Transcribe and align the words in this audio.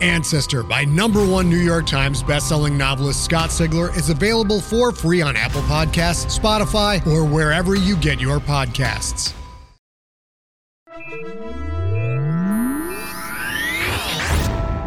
Ancestor 0.00 0.62
by 0.62 0.86
number 0.86 1.26
one 1.26 1.50
New 1.50 1.58
York 1.58 1.86
Times 1.86 2.22
bestselling 2.22 2.72
novelist 2.72 3.22
Scott 3.22 3.50
Sigler 3.50 3.94
is 3.94 4.08
available 4.08 4.58
for 4.58 4.92
free 4.92 5.20
on 5.20 5.36
Apple 5.36 5.60
Podcasts, 5.62 6.38
Spotify, 6.38 7.06
or 7.06 7.22
wherever 7.24 7.74
you 7.74 7.96
get 7.96 8.18
your 8.18 8.38
podcasts. 8.38 9.34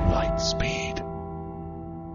Lightspeed. 0.10 0.98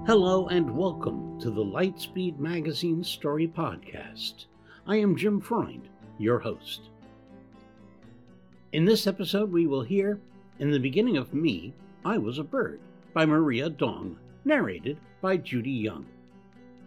Hello 0.07 0.49
and 0.49 0.77
welcome 0.77 1.39
to 1.41 1.51
the 1.51 1.65
Lightspeed 1.65 2.41
Magazine 2.41 3.05
Story 3.05 3.47
Podcast. 3.47 4.47
I 4.89 4.97
am 4.97 5.15
Jim 5.15 5.41
Freund, 5.41 5.89
your 6.19 6.41
host. 6.41 6.89
In 8.73 8.85
this 8.85 9.07
episode, 9.07 9.53
we 9.53 9.69
will 9.69 9.83
hear 9.83 10.19
In 10.59 10.73
the 10.73 10.81
Beginning 10.81 11.17
of 11.17 11.33
Me, 11.33 11.73
I 12.05 12.19
Was 12.19 12.39
a 12.39 12.45
Bird 12.45 12.81
by 13.19 13.27
Maria 13.27 13.69
Dong, 13.69 14.17
narrated 14.45 14.97
by 15.21 15.37
Judy 15.37 15.73
Young. 15.73 16.07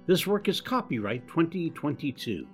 This 0.06 0.26
work 0.26 0.48
is 0.48 0.62
copyright 0.62 1.28
2022. 1.28 2.48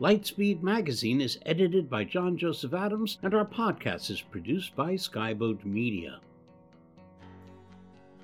Lightspeed 0.00 0.62
Magazine 0.62 1.20
is 1.20 1.40
edited 1.44 1.90
by 1.90 2.04
John 2.04 2.38
Joseph 2.38 2.74
Adams, 2.74 3.18
and 3.24 3.34
our 3.34 3.44
podcast 3.44 4.08
is 4.10 4.22
produced 4.22 4.76
by 4.76 4.92
Skyboat 4.92 5.64
Media. 5.64 6.20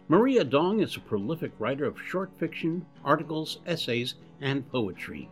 Maria 0.06 0.44
Dong 0.44 0.78
is 0.78 0.94
a 0.94 1.00
prolific 1.00 1.50
writer 1.58 1.84
of 1.84 2.00
short 2.00 2.30
fiction, 2.38 2.86
articles, 3.04 3.58
essays, 3.66 4.14
and 4.40 4.70
poetry. 4.70 5.28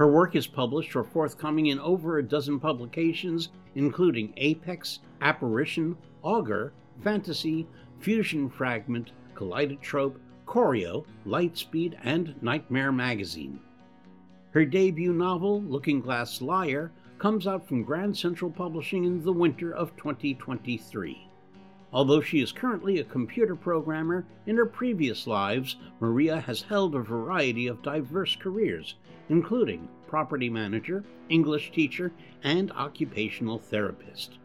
Her 0.00 0.08
work 0.08 0.34
is 0.34 0.46
published 0.46 0.96
or 0.96 1.04
forthcoming 1.04 1.66
in 1.66 1.78
over 1.78 2.16
a 2.16 2.22
dozen 2.22 2.58
publications, 2.58 3.50
including 3.74 4.32
Apex, 4.38 5.00
Apparition, 5.20 5.94
Augur, 6.22 6.72
Fantasy, 7.04 7.66
Fusion 7.98 8.48
Fragment, 8.48 9.12
Kaleidotrope, 9.34 10.16
Khoreo, 10.46 11.04
Lightspeed, 11.26 11.98
and 12.02 12.34
Nightmare 12.42 12.92
Magazine. 12.92 13.60
Her 14.52 14.64
debut 14.64 15.12
novel, 15.12 15.60
Looking 15.60 16.00
Glass 16.00 16.40
Liar, 16.40 16.92
comes 17.18 17.46
out 17.46 17.68
from 17.68 17.82
Grand 17.82 18.16
Central 18.16 18.50
Publishing 18.50 19.04
in 19.04 19.22
the 19.22 19.34
winter 19.34 19.70
of 19.70 19.94
2023. 19.98 21.29
Although 21.92 22.20
she 22.20 22.40
is 22.40 22.52
currently 22.52 22.98
a 22.98 23.04
computer 23.04 23.56
programmer, 23.56 24.24
in 24.46 24.56
her 24.56 24.66
previous 24.66 25.26
lives, 25.26 25.76
Maria 25.98 26.40
has 26.40 26.62
held 26.62 26.94
a 26.94 27.00
variety 27.00 27.66
of 27.66 27.82
diverse 27.82 28.36
careers, 28.36 28.94
including 29.28 29.88
property 30.06 30.48
manager, 30.48 31.04
English 31.28 31.72
teacher, 31.72 32.12
and 32.44 32.70
occupational 32.72 33.58
therapist. 33.58 34.38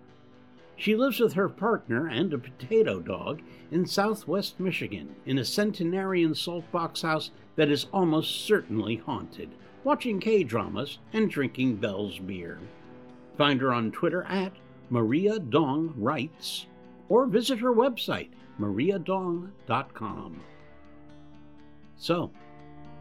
She 0.76 0.96
lives 0.96 1.20
with 1.20 1.34
her 1.34 1.48
partner 1.48 2.08
and 2.08 2.34
a 2.34 2.40
potato 2.40 3.00
dog 3.00 3.42
in 3.72 3.86
southwest 3.86 4.60
Michigan 4.60 5.16
in 5.26 5.38
a 5.38 5.46
centenarian 5.46 6.34
saltbox 6.34 7.04
house 7.04 7.30
that 7.56 7.70
is 7.70 7.86
almost 7.94 8.46
certainly 8.46 8.96
haunted, 8.96 9.50
watching 9.84 10.20
K 10.20 10.44
dramas 10.44 10.98
and 11.14 11.30
drinking 11.30 11.76
Bell's 11.76 12.18
beer. 12.18 12.60
Find 13.38 13.62
her 13.62 13.72
on 13.72 13.92
Twitter 13.92 14.24
at 14.24 14.54
Maria 14.90 15.38
Dong 15.40 15.94
Writes 15.96 16.66
or 17.10 17.26
visit 17.26 17.60
her 17.60 17.74
website, 17.74 18.30
mariadong.com. 18.60 20.42
So, 21.98 22.32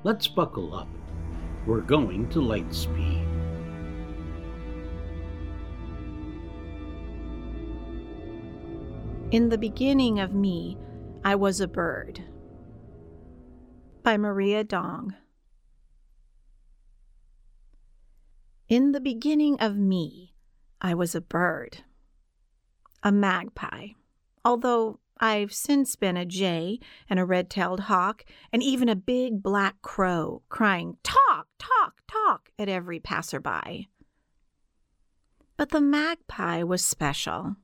let's 0.02 0.28
buckle 0.28 0.74
up. 0.74 0.88
We're 1.66 1.80
going 1.80 2.28
to 2.30 2.40
Lightspeed. 2.40 3.24
In 9.30 9.48
the 9.48 9.58
beginning 9.58 10.20
of 10.20 10.32
me, 10.32 10.78
I 11.24 11.34
was 11.34 11.60
a 11.60 11.66
bird. 11.66 12.22
By 14.02 14.16
Maria 14.16 14.62
Dong. 14.62 15.14
In 18.68 18.92
the 18.92 19.00
beginning 19.00 19.58
of 19.60 19.76
me, 19.76 20.34
I 20.80 20.94
was 20.94 21.14
a 21.14 21.20
bird. 21.20 21.82
A 23.06 23.12
magpie, 23.12 23.88
although 24.46 24.98
I've 25.20 25.52
since 25.52 25.94
been 25.94 26.16
a 26.16 26.24
jay 26.24 26.80
and 27.08 27.20
a 27.20 27.24
red 27.26 27.50
tailed 27.50 27.80
hawk 27.80 28.24
and 28.50 28.62
even 28.62 28.88
a 28.88 28.96
big 28.96 29.42
black 29.42 29.82
crow 29.82 30.42
crying, 30.48 30.96
Talk, 31.02 31.48
talk, 31.58 32.00
talk 32.08 32.50
at 32.58 32.70
every 32.70 32.98
passerby. 33.00 33.90
But 35.58 35.68
the 35.68 35.82
magpie 35.82 36.62
was 36.62 36.82
special. 36.82 37.56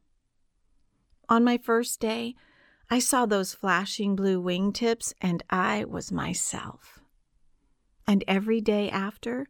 On 1.31 1.43
my 1.43 1.57
first 1.57 2.01
day, 2.01 2.35
I 2.91 2.99
saw 2.99 3.25
those 3.25 3.55
flashing 3.55 4.17
blue 4.17 4.43
wingtips 4.43 5.15
and 5.23 5.43
I 5.49 5.87
was 5.87 6.13
myself. 6.13 7.01
And 8.07 8.25
every 8.29 8.61
day 8.61 8.91
after, 8.91 9.47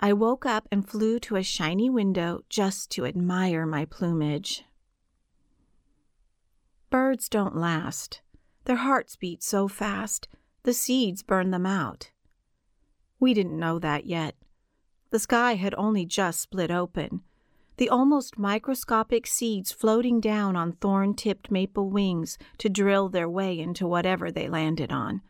I 0.00 0.14
woke 0.14 0.46
up 0.46 0.66
and 0.72 0.88
flew 0.88 1.20
to 1.20 1.36
a 1.36 1.42
shiny 1.44 1.88
window 1.88 2.40
just 2.48 2.90
to 2.92 3.06
admire 3.06 3.66
my 3.66 3.84
plumage. 3.84 4.64
Birds 6.90 7.28
don't 7.28 7.56
last. 7.56 8.22
Their 8.64 8.76
hearts 8.76 9.16
beat 9.16 9.42
so 9.42 9.68
fast, 9.68 10.28
the 10.62 10.72
seeds 10.72 11.22
burn 11.22 11.50
them 11.50 11.66
out. 11.66 12.10
We 13.20 13.34
didn't 13.34 13.58
know 13.58 13.78
that 13.78 14.06
yet. 14.06 14.36
The 15.10 15.18
sky 15.18 15.54
had 15.54 15.74
only 15.76 16.04
just 16.04 16.40
split 16.40 16.70
open, 16.70 17.22
the 17.78 17.88
almost 17.88 18.38
microscopic 18.38 19.26
seeds 19.26 19.70
floating 19.70 20.20
down 20.20 20.56
on 20.56 20.72
thorn 20.72 21.14
tipped 21.14 21.50
maple 21.50 21.90
wings 21.90 22.36
to 22.58 22.68
drill 22.68 23.08
their 23.08 23.28
way 23.28 23.58
into 23.58 23.86
whatever 23.86 24.30
they 24.30 24.48
landed 24.48 24.90
on. 24.90 25.22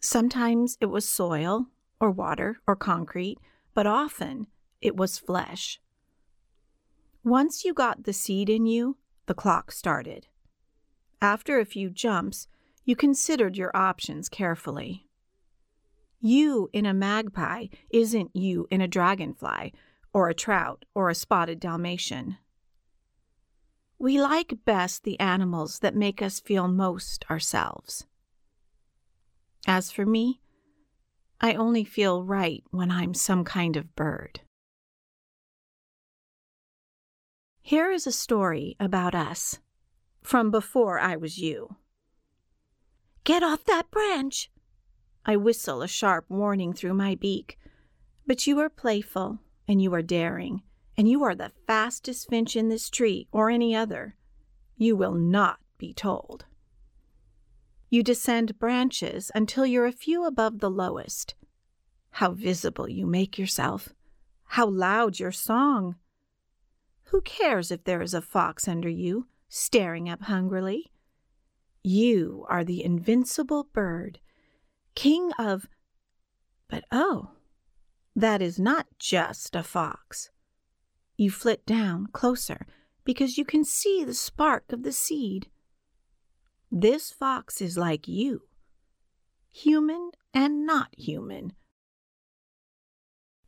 Sometimes 0.00 0.76
it 0.80 0.86
was 0.86 1.08
soil, 1.08 1.66
or 2.00 2.10
water, 2.10 2.60
or 2.66 2.76
concrete, 2.76 3.38
but 3.74 3.86
often 3.86 4.46
it 4.80 4.96
was 4.96 5.18
flesh. 5.18 5.80
Once 7.24 7.64
you 7.64 7.72
got 7.72 8.04
the 8.04 8.12
seed 8.12 8.50
in 8.50 8.66
you, 8.66 8.98
the 9.24 9.34
clock 9.34 9.72
started. 9.72 10.26
After 11.22 11.58
a 11.58 11.64
few 11.64 11.88
jumps, 11.88 12.48
you 12.84 12.94
considered 12.94 13.56
your 13.56 13.74
options 13.74 14.28
carefully. 14.28 15.06
You 16.20 16.68
in 16.74 16.84
a 16.84 16.92
magpie 16.92 17.68
isn't 17.88 18.36
you 18.36 18.66
in 18.70 18.82
a 18.82 18.88
dragonfly, 18.88 19.72
or 20.12 20.28
a 20.28 20.34
trout, 20.34 20.84
or 20.94 21.08
a 21.08 21.14
spotted 21.14 21.60
Dalmatian. 21.60 22.36
We 23.98 24.20
like 24.20 24.58
best 24.66 25.04
the 25.04 25.18
animals 25.18 25.78
that 25.78 25.96
make 25.96 26.20
us 26.20 26.40
feel 26.40 26.68
most 26.68 27.24
ourselves. 27.30 28.06
As 29.66 29.90
for 29.90 30.04
me, 30.04 30.42
I 31.40 31.54
only 31.54 31.84
feel 31.84 32.22
right 32.22 32.62
when 32.70 32.90
I'm 32.90 33.14
some 33.14 33.44
kind 33.44 33.76
of 33.76 33.96
bird. 33.96 34.40
Here 37.66 37.90
is 37.90 38.06
a 38.06 38.12
story 38.12 38.76
about 38.78 39.14
us 39.14 39.58
from 40.22 40.50
before 40.50 40.98
I 40.98 41.16
was 41.16 41.38
you. 41.38 41.76
Get 43.24 43.42
off 43.42 43.64
that 43.64 43.90
branch! 43.90 44.50
I 45.24 45.36
whistle 45.36 45.80
a 45.80 45.88
sharp 45.88 46.26
warning 46.28 46.74
through 46.74 46.92
my 46.92 47.14
beak. 47.14 47.58
But 48.26 48.46
you 48.46 48.60
are 48.60 48.68
playful, 48.68 49.38
and 49.66 49.80
you 49.80 49.94
are 49.94 50.02
daring, 50.02 50.60
and 50.98 51.08
you 51.08 51.24
are 51.24 51.34
the 51.34 51.52
fastest 51.66 52.28
finch 52.28 52.54
in 52.54 52.68
this 52.68 52.90
tree 52.90 53.28
or 53.32 53.48
any 53.48 53.74
other. 53.74 54.14
You 54.76 54.94
will 54.94 55.14
not 55.14 55.58
be 55.78 55.94
told. 55.94 56.44
You 57.88 58.02
descend 58.02 58.58
branches 58.58 59.30
until 59.34 59.64
you're 59.64 59.86
a 59.86 59.92
few 59.92 60.26
above 60.26 60.58
the 60.58 60.70
lowest. 60.70 61.34
How 62.10 62.32
visible 62.32 62.90
you 62.90 63.06
make 63.06 63.38
yourself! 63.38 63.94
How 64.48 64.66
loud 64.66 65.18
your 65.18 65.32
song! 65.32 65.96
Who 67.14 67.20
cares 67.20 67.70
if 67.70 67.84
there 67.84 68.02
is 68.02 68.12
a 68.12 68.20
fox 68.20 68.66
under 68.66 68.88
you, 68.88 69.28
staring 69.48 70.08
up 70.08 70.22
hungrily? 70.22 70.90
You 71.84 72.44
are 72.48 72.64
the 72.64 72.82
invincible 72.82 73.68
bird 73.72 74.18
king 74.96 75.30
of. 75.38 75.68
But 76.68 76.82
oh, 76.90 77.30
that 78.16 78.42
is 78.42 78.58
not 78.58 78.88
just 78.98 79.54
a 79.54 79.62
fox. 79.62 80.30
You 81.16 81.30
flit 81.30 81.64
down 81.64 82.08
closer 82.08 82.66
because 83.04 83.38
you 83.38 83.44
can 83.44 83.64
see 83.64 84.02
the 84.02 84.12
spark 84.12 84.72
of 84.72 84.82
the 84.82 84.90
seed. 84.90 85.46
This 86.68 87.12
fox 87.12 87.60
is 87.60 87.78
like 87.78 88.08
you 88.08 88.42
human 89.52 90.10
and 90.34 90.66
not 90.66 90.88
human. 90.98 91.52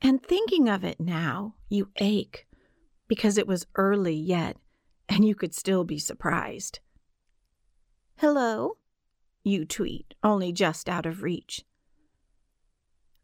And 0.00 0.22
thinking 0.22 0.68
of 0.68 0.84
it 0.84 1.00
now, 1.00 1.56
you 1.68 1.90
ache 1.96 2.46
because 3.08 3.38
it 3.38 3.46
was 3.46 3.66
early 3.76 4.14
yet 4.14 4.56
and 5.08 5.24
you 5.24 5.34
could 5.34 5.54
still 5.54 5.84
be 5.84 5.98
surprised. 5.98 6.80
Hello? 8.16 8.76
You 9.44 9.64
tweet, 9.64 10.14
only 10.22 10.52
just 10.52 10.88
out 10.88 11.06
of 11.06 11.22
reach. 11.22 11.64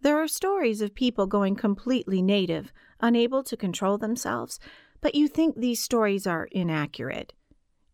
There 0.01 0.21
are 0.21 0.29
stories 0.29 0.81
of 0.81 0.95
people 0.95 1.27
going 1.27 1.57
completely 1.57 2.23
native, 2.23 2.73
unable 3.01 3.43
to 3.45 3.57
control 3.57 3.99
themselves, 3.99 4.59
but 5.01 5.15
you 5.15 5.29
think 5.29 5.57
these 5.57 5.83
stories 5.83 6.27
are 6.27 6.49
inaccurate. 6.53 7.33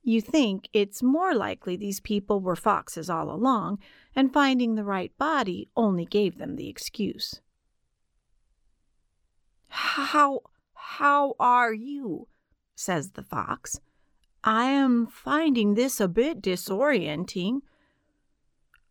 You 0.02 0.20
think 0.20 0.69
it's 0.73 1.02
more 1.02 1.35
likely 1.35 1.76
these 1.76 2.00
people 2.00 2.40
were 2.40 2.56
foxes 2.56 3.11
all 3.11 3.31
along, 3.31 3.79
and 4.17 4.32
finding 4.32 4.75
the 4.75 4.85
right 4.85 5.17
body 5.19 5.69
only 5.76 6.06
gave 6.06 6.38
them 6.38 6.56
the 6.56 6.69
excuse. 6.69 7.40
How, 9.69 10.40
how 10.96 11.35
are 11.38 11.73
you? 11.73 12.26
says 12.75 13.11
the 13.11 13.23
fox. 13.23 13.79
I 14.43 14.64
am 14.64 15.06
finding 15.06 15.75
this 15.75 16.00
a 16.00 16.08
bit 16.08 16.40
disorienting. 16.40 17.61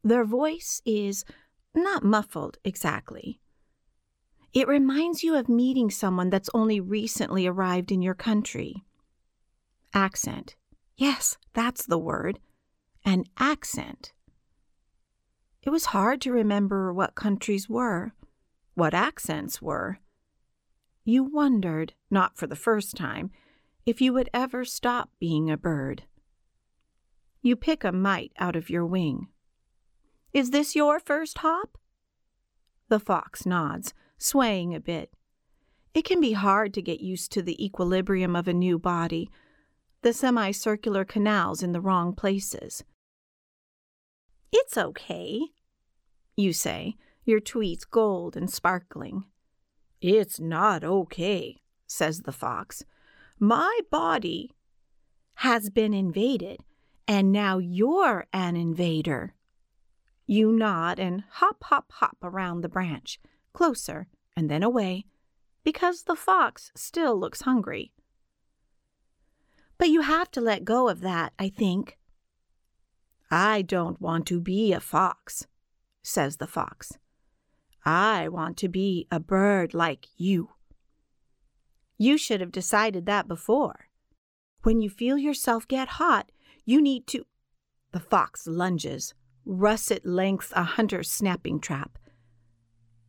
Their 0.04 0.24
voice 0.24 0.82
is 0.86 1.26
not 1.74 2.04
muffled 2.04 2.60
exactly. 2.64 3.40
It 4.54 4.68
reminds 4.68 5.24
you 5.24 5.36
of 5.36 5.50
meeting 5.50 5.90
someone 5.90 6.30
that's 6.30 6.52
only 6.54 6.80
recently 6.80 7.48
arrived 7.48 7.92
in 7.92 8.04
your 8.04 8.14
country. 8.14 8.84
Accent. 9.92 10.56
Yes, 10.96 11.38
that's 11.54 11.86
the 11.86 11.98
word. 11.98 12.40
An 13.06 13.24
accent. 13.40 14.14
It 15.64 15.72
was 15.72 15.86
hard 15.86 16.22
to 16.22 16.32
remember 16.32 16.94
what 16.94 17.16
countries 17.16 17.68
were, 17.68 18.14
what 18.76 18.94
accents 18.94 19.62
were. 19.64 20.00
You 21.10 21.24
wondered, 21.24 21.94
not 22.12 22.36
for 22.36 22.48
the 22.48 22.56
first 22.58 22.98
time, 22.98 23.32
if 23.86 24.02
you 24.02 24.12
would 24.12 24.30
ever 24.34 24.66
stop 24.66 25.10
being 25.22 25.50
a 25.50 25.56
bird. 25.56 26.04
You 27.42 27.56
pick 27.56 27.86
a 27.86 27.94
mite 27.94 28.34
out 28.38 28.58
of 28.58 28.70
your 28.70 28.86
wing. 28.86 29.30
Is 30.34 30.50
this 30.52 30.76
your 30.76 31.00
first 31.00 31.38
hop? 31.38 31.78
The 32.90 33.00
fox 33.00 33.46
nods, 33.46 33.94
swaying 34.18 34.76
a 34.76 34.82
bit. 34.82 35.14
It 35.94 36.04
can 36.04 36.20
be 36.20 36.34
hard 36.34 36.74
to 36.74 36.82
get 36.82 37.00
used 37.00 37.32
to 37.32 37.42
the 37.42 37.66
equilibrium 37.66 38.36
of 38.36 38.50
a 38.50 38.54
new 38.54 38.78
body, 38.78 39.30
the 40.02 40.12
semicircular 40.12 41.06
canals 41.06 41.64
in 41.64 41.72
the 41.72 41.80
wrong 41.80 42.16
places. 42.16 42.84
It's 44.52 44.78
okay, 44.78 45.40
you 46.36 46.52
say, 46.52 46.96
your 47.24 47.40
tweets 47.40 47.90
gold 47.90 48.36
and 48.36 48.52
sparkling. 48.52 49.24
It's 50.02 50.40
not 50.40 50.84
okay, 50.84 51.58
says 51.88 52.22
the 52.22 52.32
fox. 52.32 52.84
My 53.40 53.80
body 53.90 54.52
has 55.36 55.70
been 55.70 55.94
invaded, 55.94 56.62
and 57.08 57.32
now 57.32 57.58
you're 57.58 58.26
an 58.34 58.56
invader. 58.56 59.34
You 60.26 60.52
nod 60.52 61.00
and 61.00 61.24
hop, 61.30 61.64
hop, 61.64 61.92
hop 61.94 62.18
around 62.22 62.62
the 62.62 62.70
branch, 62.70 63.20
closer 63.54 64.08
and 64.36 64.50
then 64.50 64.62
away, 64.62 65.06
because 65.64 66.04
the 66.04 66.16
fox 66.16 66.72
still 66.76 67.18
looks 67.20 67.42
hungry. 67.42 67.92
But 69.78 69.90
you 69.90 70.02
have 70.02 70.30
to 70.32 70.42
let 70.42 70.66
go 70.66 70.90
of 70.90 71.02
that, 71.02 71.34
I 71.40 71.50
think. 71.50 71.98
I 73.30 73.62
don't 73.62 74.00
want 74.02 74.26
to 74.28 74.40
be 74.40 74.74
a 74.74 74.80
fox, 74.80 75.48
says 76.02 76.38
the 76.38 76.48
fox. 76.48 76.98
I 77.90 78.28
want 78.28 78.58
to 78.58 78.68
be 78.68 79.08
a 79.10 79.18
bird 79.18 79.74
like 79.74 80.08
you. 80.18 80.50
You 81.98 82.18
should 82.18 82.42
have 82.42 82.52
decided 82.52 83.06
that 83.06 83.30
before. 83.30 83.88
When 84.64 84.82
you 84.82 84.90
feel 84.90 85.18
yourself 85.18 85.66
get 85.70 85.88
hot, 85.88 86.30
you 86.66 86.82
need 86.82 87.08
to. 87.08 87.26
The 87.94 88.02
fox 88.02 88.46
lunges, 88.46 89.14
russet 89.46 90.06
lengths 90.06 90.52
a 90.54 90.64
hunter's 90.64 91.10
snapping 91.10 91.62
trap. 91.62 91.98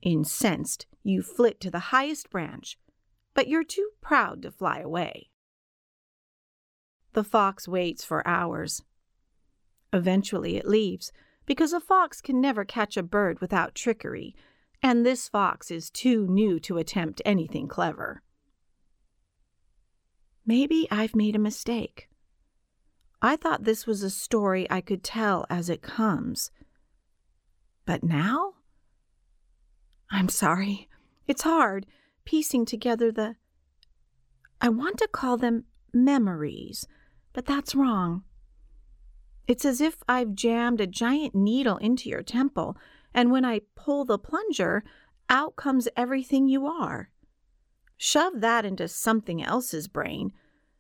Incensed, 0.01 0.87
you 1.03 1.23
flit 1.23 1.61
to 1.63 1.73
the 1.73 1.91
highest 1.91 2.31
branch, 2.31 2.79
but 3.35 3.49
you're 3.49 3.65
too 3.65 3.91
proud 4.01 4.43
to 4.43 4.53
fly 4.53 4.79
away. 4.79 5.29
The 7.15 7.25
fox 7.25 7.67
waits 7.67 8.05
for 8.05 8.25
hours. 8.29 8.85
Eventually 9.93 10.57
it 10.57 10.69
leaves, 10.69 11.11
because 11.47 11.73
a 11.73 11.81
fox 11.81 12.21
can 12.21 12.41
never 12.41 12.65
catch 12.65 12.97
a 12.97 13.03
bird 13.03 13.41
without 13.41 13.75
trickery, 13.75 14.37
and 14.83 15.05
this 15.05 15.29
fox 15.29 15.71
is 15.71 15.91
too 15.91 16.27
new 16.27 16.61
to 16.61 16.79
attempt 16.79 17.23
anything 17.25 17.69
clever. 17.69 18.23
Maybe 20.47 20.89
I've 20.91 21.15
made 21.15 21.37
a 21.37 21.41
mistake. 21.41 22.09
I 23.21 23.37
thought 23.37 23.65
this 23.65 23.87
was 23.87 24.03
a 24.03 24.11
story 24.11 24.67
I 24.71 24.81
could 24.81 25.03
tell 25.03 25.45
as 25.51 25.69
it 25.69 25.83
comes. 25.83 26.51
But 27.85 28.03
now? 28.03 28.55
I'm 30.11 30.29
sorry. 30.29 30.89
It's 31.27 31.43
hard 31.43 31.87
piecing 32.25 32.67
together 32.67 33.11
the. 33.11 33.37
I 34.61 34.69
want 34.69 34.99
to 34.99 35.09
call 35.09 35.39
them 35.39 35.65
memories, 35.95 36.87
but 37.33 37.47
that's 37.47 37.75
wrong. 37.75 38.23
It's 39.47 39.65
as 39.65 39.81
if 39.81 39.97
I've 40.07 40.35
jammed 40.35 40.81
a 40.81 40.87
giant 40.87 41.35
needle 41.35 41.79
into 41.79 42.11
your 42.11 42.23
temple, 42.23 42.77
and 43.19 43.33
when 43.33 43.45
I 43.45 43.63
pull 43.75 44.05
the 44.05 44.19
plunger, 44.19 44.85
out 45.29 45.57
comes 45.57 45.89
everything 45.97 46.49
you 46.49 46.67
are. 46.67 47.11
Shove 47.97 48.41
that 48.41 48.65
into 48.65 48.87
something 48.89 49.43
else's 49.43 49.89
brain 49.89 50.33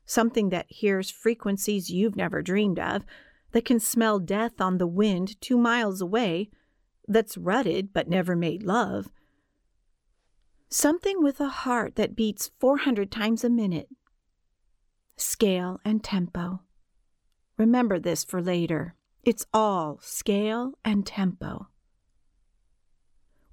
something 0.08 0.48
that 0.48 0.66
hears 0.70 1.10
frequencies 1.10 1.90
you've 1.90 2.16
never 2.16 2.40
dreamed 2.40 2.78
of, 2.78 3.04
that 3.52 3.64
can 3.64 3.78
smell 3.78 4.18
death 4.18 4.58
on 4.60 4.78
the 4.78 4.86
wind 4.86 5.38
two 5.40 5.58
miles 5.58 6.00
away, 6.00 6.48
that's 7.06 7.36
rutted 7.36 7.92
but 7.92 8.08
never 8.08 8.34
made 8.34 8.62
love. 8.62 9.12
Something 10.70 11.22
with 11.22 11.40
a 11.40 11.48
heart 11.48 11.96
that 11.96 12.16
beats 12.16 12.50
400 12.58 13.10
times 13.10 13.44
a 13.44 13.50
minute. 13.50 13.88
Scale 15.16 15.78
and 15.84 16.02
tempo. 16.02 16.60
Remember 17.58 17.98
this 17.98 18.24
for 18.24 18.40
later. 18.40 18.94
It's 19.24 19.46
all 19.52 19.98
scale 20.00 20.72
and 20.84 21.06
tempo. 21.06 21.68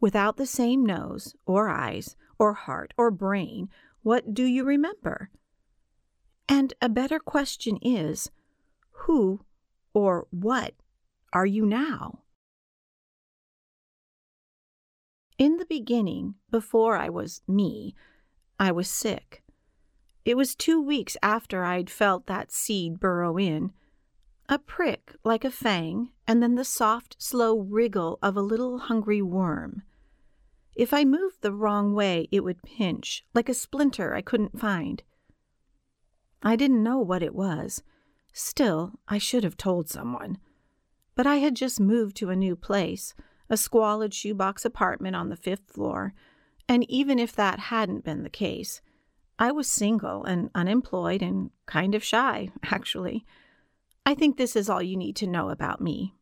Without 0.05 0.37
the 0.37 0.45
same 0.45 0.85
nose, 0.85 1.33
or 1.47 1.67
eyes, 1.67 2.15
or 2.37 2.53
heart, 2.53 2.93
or 2.95 3.09
brain, 3.09 3.71
what 4.03 4.35
do 4.35 4.43
you 4.43 4.63
remember? 4.63 5.31
And 6.47 6.75
a 6.79 6.89
better 6.89 7.17
question 7.17 7.79
is 7.81 8.29
who 8.91 9.43
or 9.95 10.27
what 10.29 10.75
are 11.33 11.47
you 11.47 11.65
now? 11.65 12.19
In 15.39 15.57
the 15.57 15.65
beginning, 15.65 16.35
before 16.51 16.95
I 16.95 17.09
was 17.09 17.41
me, 17.47 17.95
I 18.59 18.71
was 18.71 18.87
sick. 18.87 19.43
It 20.23 20.37
was 20.37 20.53
two 20.53 20.79
weeks 20.79 21.17
after 21.23 21.63
I'd 21.63 21.89
felt 21.89 22.27
that 22.27 22.51
seed 22.51 22.99
burrow 22.99 23.39
in. 23.39 23.71
A 24.49 24.59
prick 24.59 25.15
like 25.23 25.43
a 25.43 25.49
fang, 25.49 26.11
and 26.27 26.43
then 26.43 26.53
the 26.53 26.63
soft, 26.63 27.15
slow 27.17 27.57
wriggle 27.57 28.19
of 28.21 28.37
a 28.37 28.41
little 28.41 28.77
hungry 28.77 29.23
worm. 29.23 29.81
If 30.75 30.93
I 30.93 31.05
moved 31.05 31.41
the 31.41 31.53
wrong 31.53 31.93
way, 31.93 32.27
it 32.31 32.43
would 32.43 32.61
pinch, 32.61 33.25
like 33.33 33.47
a 33.47 33.53
splinter 33.53 34.13
I 34.13 34.21
couldn't 34.21 34.59
find. 34.59 35.01
I 36.43 36.55
didn't 36.55 36.83
know 36.83 36.99
what 36.99 37.23
it 37.23 37.33
was. 37.33 37.81
Still, 38.33 38.99
I 39.07 39.17
should 39.17 39.45
have 39.45 39.55
told 39.55 39.89
someone. 39.89 40.37
But 41.15 41.25
I 41.25 41.37
had 41.37 41.55
just 41.55 41.79
moved 41.79 42.17
to 42.17 42.29
a 42.29 42.35
new 42.35 42.57
place, 42.57 43.13
a 43.49 43.55
squalid 43.55 44.13
shoebox 44.13 44.65
apartment 44.65 45.15
on 45.15 45.29
the 45.29 45.37
fifth 45.37 45.71
floor, 45.71 46.13
and 46.67 46.89
even 46.89 47.19
if 47.19 47.33
that 47.35 47.59
hadn't 47.59 48.03
been 48.03 48.23
the 48.23 48.29
case, 48.29 48.81
I 49.39 49.51
was 49.51 49.71
single 49.71 50.25
and 50.25 50.49
unemployed 50.53 51.21
and 51.21 51.51
kind 51.65 51.95
of 51.95 52.03
shy, 52.03 52.49
actually. 52.63 53.25
I 54.05 54.13
think 54.13 54.35
this 54.35 54.55
is 54.55 54.69
all 54.69 54.81
you 54.81 54.97
need 54.97 55.15
to 55.17 55.27
know 55.27 55.49
about 55.49 55.79
me. 55.79 56.15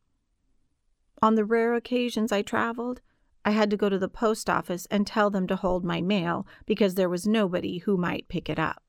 On 1.24 1.36
the 1.36 1.46
rare 1.46 1.74
occasions 1.74 2.32
I 2.32 2.44
traveled, 2.44 3.02
I 3.46 3.52
had 3.52 3.70
to 3.72 3.78
go 3.78 3.90
to 3.90 4.00
the 4.00 4.08
post 4.08 4.50
office 4.50 4.88
and 4.90 5.06
tell 5.06 5.30
them 5.30 5.48
to 5.48 5.56
hold 5.56 5.84
my 5.84 6.02
mail 6.02 6.48
because 6.66 6.96
there 6.96 7.10
was 7.10 7.28
nobody 7.28 7.80
who 7.80 7.98
might 7.98 8.28
pick 8.30 8.50
it 8.50 8.60
up. 8.60 8.82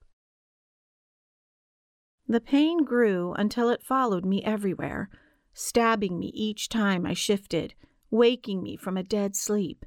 The 2.27 2.41
pain 2.41 2.85
grew 2.85 3.33
until 3.35 3.69
it 3.69 3.83
followed 3.83 4.25
me 4.25 4.43
everywhere, 4.45 5.11
stabbing 5.53 6.19
me 6.19 6.29
each 6.29 6.69
time 6.69 7.05
I 7.05 7.13
shifted, 7.13 7.75
waking 8.11 8.63
me 8.63 8.77
from 8.77 8.97
a 8.97 9.03
dead 9.03 9.37
sleep. 9.37 9.85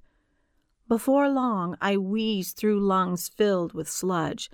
Before 0.88 1.30
long, 1.30 1.76
I 1.82 1.98
wheezed 1.98 2.58
through 2.58 2.80
lungs 2.80 3.28
filled 3.28 3.74
with 3.74 3.90
sludge, 3.90 4.50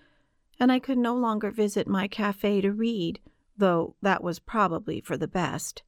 and 0.59 0.71
I 0.71 0.79
could 0.79 0.97
no 0.97 1.15
longer 1.15 1.51
visit 1.51 1.87
my 1.87 2.07
cafe 2.07 2.61
to 2.61 2.71
read, 2.71 3.19
though 3.57 3.95
that 4.01 4.23
was 4.23 4.39
probably 4.39 5.01
for 5.01 5.17
the 5.17 5.27
best. 5.27 5.83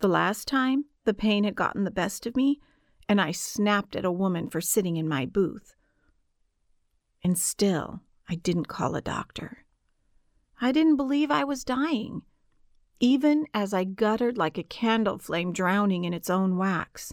The 0.00 0.08
last 0.08 0.48
time 0.48 0.86
the 1.04 1.14
pain 1.14 1.44
had 1.44 1.54
gotten 1.54 1.84
the 1.84 1.90
best 1.90 2.26
of 2.26 2.34
me, 2.34 2.60
and 3.08 3.20
I 3.20 3.32
snapped 3.32 3.96
at 3.96 4.04
a 4.04 4.12
woman 4.12 4.48
for 4.48 4.60
sitting 4.60 4.96
in 4.96 5.08
my 5.08 5.26
booth. 5.26 5.74
And 7.22 7.38
still, 7.38 8.00
I 8.28 8.36
didn't 8.36 8.68
call 8.68 8.94
a 8.94 9.00
doctor. 9.00 9.64
I 10.60 10.72
didn't 10.72 10.96
believe 10.96 11.30
I 11.30 11.44
was 11.44 11.64
dying, 11.64 12.22
even 13.00 13.46
as 13.52 13.74
I 13.74 13.84
guttered 13.84 14.38
like 14.38 14.56
a 14.56 14.62
candle 14.62 15.18
flame 15.18 15.52
drowning 15.52 16.04
in 16.04 16.14
its 16.14 16.30
own 16.30 16.56
wax. 16.56 17.12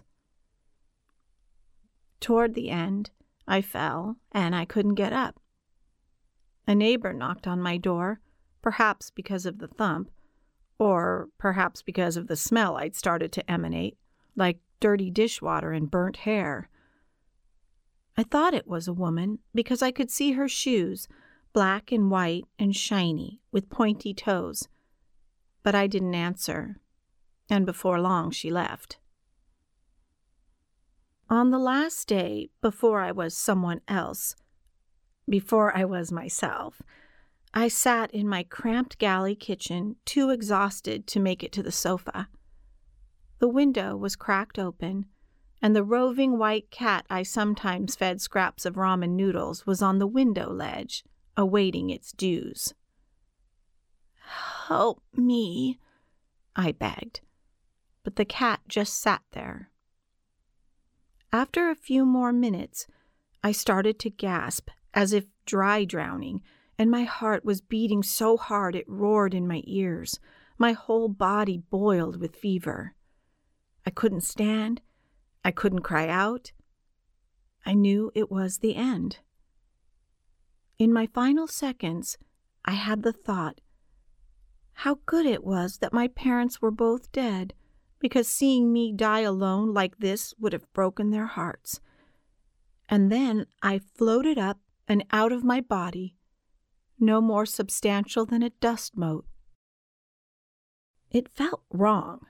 Toward 2.20 2.54
the 2.54 2.70
end, 2.70 3.10
I 3.48 3.62
fell 3.62 4.18
and 4.32 4.56
I 4.56 4.66
couldn't 4.66 4.96
get 4.96 5.12
up. 5.12 5.40
A 6.68 6.76
neighbor 6.76 7.12
knocked 7.12 7.48
on 7.48 7.62
my 7.62 7.78
door, 7.78 8.22
perhaps 8.62 9.10
because 9.10 9.46
of 9.46 9.58
the 9.58 9.68
thump, 9.68 10.12
or 10.78 11.30
perhaps 11.38 11.82
because 11.82 12.16
of 12.16 12.28
the 12.28 12.36
smell 12.36 12.78
I'd 12.78 12.96
started 12.96 13.32
to 13.34 13.52
emanate, 13.52 13.98
like 14.36 14.60
dirty 14.82 15.10
dishwater 15.10 15.72
and 15.72 15.90
burnt 15.90 16.18
hair. 16.18 16.68
I 18.18 18.24
thought 18.24 18.54
it 18.54 18.68
was 18.68 18.90
a 18.90 18.94
woman 18.94 19.40
because 19.56 19.82
I 19.82 19.92
could 19.92 20.12
see 20.12 20.34
her 20.34 20.50
shoes, 20.50 21.08
black 21.54 21.94
and 21.94 22.12
white 22.12 22.44
and 22.60 22.76
shiny, 22.76 23.40
with 23.54 23.70
pointy 23.70 24.14
toes. 24.14 24.68
But 25.64 25.76
I 25.76 25.88
didn't 25.88 26.16
answer, 26.16 26.82
and 27.50 27.66
before 27.66 28.02
long 28.02 28.32
she 28.32 28.52
left. 28.52 28.98
On 31.30 31.50
the 31.50 31.60
last 31.60 32.10
day, 32.10 32.50
before 32.62 33.00
I 33.00 33.14
was 33.14 33.38
someone 33.38 33.80
else, 33.88 34.36
before 35.30 35.76
I 35.76 35.86
was 35.86 36.12
myself, 36.12 36.82
I 37.54 37.70
sat 37.70 38.12
in 38.12 38.28
my 38.28 38.44
cramped 38.44 38.98
galley 38.98 39.36
kitchen, 39.36 39.96
too 40.04 40.30
exhausted 40.30 41.08
to 41.08 41.20
make 41.20 41.42
it 41.42 41.54
to 41.54 41.64
the 41.64 41.72
sofa. 41.72 42.28
The 43.42 43.50
window 43.50 43.98
was 43.98 44.16
cracked 44.16 44.58
open, 44.58 45.08
and 45.62 45.76
the 45.76 45.84
roving 45.84 46.38
white 46.38 46.72
cat 46.72 47.06
I 47.10 47.24
sometimes 47.24 47.98
fed 47.98 48.22
scraps 48.22 48.66
of 48.66 48.76
ramen 48.76 49.18
noodles 49.18 49.66
was 49.66 49.82
on 49.82 50.00
the 50.00 50.08
window 50.08 50.50
ledge, 50.50 51.04
awaiting 51.36 51.90
its 51.90 52.14
dues. 52.14 52.74
Help 54.68 55.04
me, 55.14 55.78
I 56.56 56.72
begged, 56.72 57.20
but 58.06 58.16
the 58.16 58.24
cat 58.24 58.62
just 58.70 58.94
sat 58.98 59.24
there, 59.34 59.72
after 61.34 61.70
a 61.70 61.76
few 61.76 62.06
more 62.06 62.34
minutes, 62.34 62.88
I 63.42 63.54
started 63.54 64.00
to 64.00 64.10
gasp 64.10 64.70
as 64.94 65.14
if 65.14 65.28
dry 65.46 65.86
drowning, 65.86 66.42
and 66.78 66.92
my 66.92 67.04
heart 67.04 67.46
was 67.46 67.62
beating 67.62 68.04
so 68.04 68.36
hard 68.36 68.76
it 68.76 68.84
roared 68.88 69.34
in 69.34 69.48
my 69.48 69.64
ears. 69.66 70.20
My 70.58 70.74
whole 70.74 71.08
body 71.08 71.58
boiled 71.58 72.20
with 72.20 72.36
fever. 72.36 72.96
I 73.86 73.90
couldn't 73.90 74.22
stand. 74.22 74.82
I 75.44 75.52
couldn't 75.52 75.82
cry 75.82 76.08
out. 76.08 76.52
I 77.66 77.74
knew 77.74 78.12
it 78.16 78.32
was 78.32 78.58
the 78.58 78.76
end. 78.76 79.20
In 80.80 80.94
my 80.94 81.08
final 81.08 81.48
seconds, 81.48 82.18
I 82.66 82.72
had 82.72 83.04
the 83.04 83.14
thought 83.14 83.62
how 84.82 84.98
good 85.06 85.28
it 85.28 85.44
was 85.44 85.78
that 85.78 85.94
my 85.94 86.08
parents 86.08 86.60
were 86.60 86.72
both 86.72 87.12
dead 87.12 87.54
because 88.00 88.28
seeing 88.28 88.74
me 88.74 88.92
die 88.92 89.20
alone 89.20 89.76
like 89.76 90.00
this 90.00 90.34
would 90.40 90.54
have 90.54 90.74
broken 90.74 91.12
their 91.12 91.28
hearts. 91.28 91.80
And 92.90 93.12
then 93.12 93.46
I 93.62 93.80
floated 93.96 94.40
up 94.40 94.58
and 94.88 95.06
out 95.12 95.32
of 95.32 95.44
my 95.44 95.62
body, 95.62 96.16
no 97.00 97.22
more 97.22 97.46
substantial 97.46 98.26
than 98.26 98.42
a 98.42 98.50
dust 98.50 98.98
mote. 98.98 99.28
It 101.12 101.30
felt 101.30 101.62
wrong. 101.72 102.26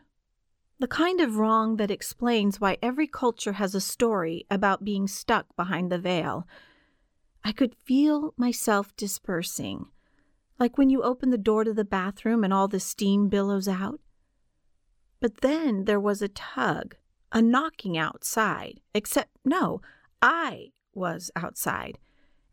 The 0.81 0.87
kind 0.87 1.21
of 1.21 1.35
wrong 1.35 1.75
that 1.75 1.91
explains 1.91 2.59
why 2.59 2.79
every 2.81 3.05
culture 3.05 3.51
has 3.51 3.75
a 3.75 3.79
story 3.79 4.47
about 4.49 4.83
being 4.83 5.07
stuck 5.07 5.55
behind 5.55 5.91
the 5.91 5.99
veil. 5.99 6.47
I 7.43 7.51
could 7.51 7.75
feel 7.75 8.33
myself 8.35 8.91
dispersing, 8.97 9.89
like 10.57 10.79
when 10.79 10.89
you 10.89 11.03
open 11.03 11.29
the 11.29 11.37
door 11.37 11.63
to 11.65 11.71
the 11.71 11.85
bathroom 11.85 12.43
and 12.43 12.51
all 12.51 12.67
the 12.67 12.79
steam 12.79 13.29
billows 13.29 13.67
out. 13.67 13.99
But 15.19 15.41
then 15.41 15.85
there 15.85 15.99
was 15.99 16.23
a 16.23 16.27
tug, 16.27 16.95
a 17.31 17.43
knocking 17.43 17.95
outside, 17.95 18.81
except 18.95 19.37
no, 19.45 19.83
I 20.19 20.71
was 20.95 21.29
outside, 21.35 21.99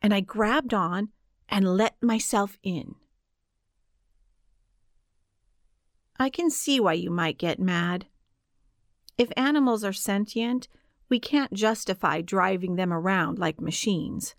and 0.02 0.12
I 0.12 0.20
grabbed 0.20 0.75
on 0.75 1.08
and 1.49 1.78
let 1.78 1.97
myself 2.02 2.58
in. 2.62 2.97
I 6.20 6.28
can 6.28 6.50
see 6.50 6.78
why 6.78 6.92
you 6.92 7.11
might 7.11 7.38
get 7.38 7.58
mad. 7.58 8.04
If 9.18 9.30
animals 9.37 9.82
are 9.82 9.92
sentient, 9.92 10.68
we 11.08 11.18
can't 11.18 11.52
justify 11.52 12.20
driving 12.20 12.76
them 12.76 12.92
around 12.92 13.38
like 13.38 13.60
machines. 13.60 14.37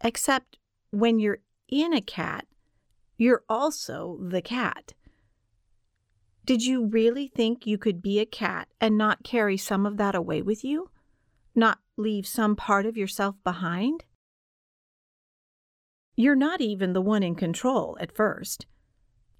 Except 0.00 0.58
when 0.90 1.18
you're 1.18 1.40
in 1.68 1.92
a 1.92 2.00
cat, 2.00 2.46
you're 3.16 3.42
also 3.48 4.18
the 4.22 4.40
cat. 4.40 4.94
Did 6.46 6.64
you 6.64 6.86
really 6.86 7.28
think 7.28 7.66
you 7.66 7.76
could 7.76 8.00
be 8.00 8.20
a 8.20 8.24
cat 8.24 8.68
and 8.80 8.96
not 8.96 9.24
carry 9.24 9.56
some 9.56 9.84
of 9.84 9.96
that 9.96 10.14
away 10.14 10.40
with 10.40 10.64
you? 10.64 10.90
Not 11.54 11.80
leave 11.96 12.26
some 12.26 12.54
part 12.54 12.86
of 12.86 12.96
yourself 12.96 13.34
behind? 13.42 14.04
You're 16.14 16.36
not 16.36 16.60
even 16.60 16.92
the 16.92 17.02
one 17.02 17.22
in 17.22 17.34
control 17.34 17.98
at 18.00 18.14
first. 18.14 18.66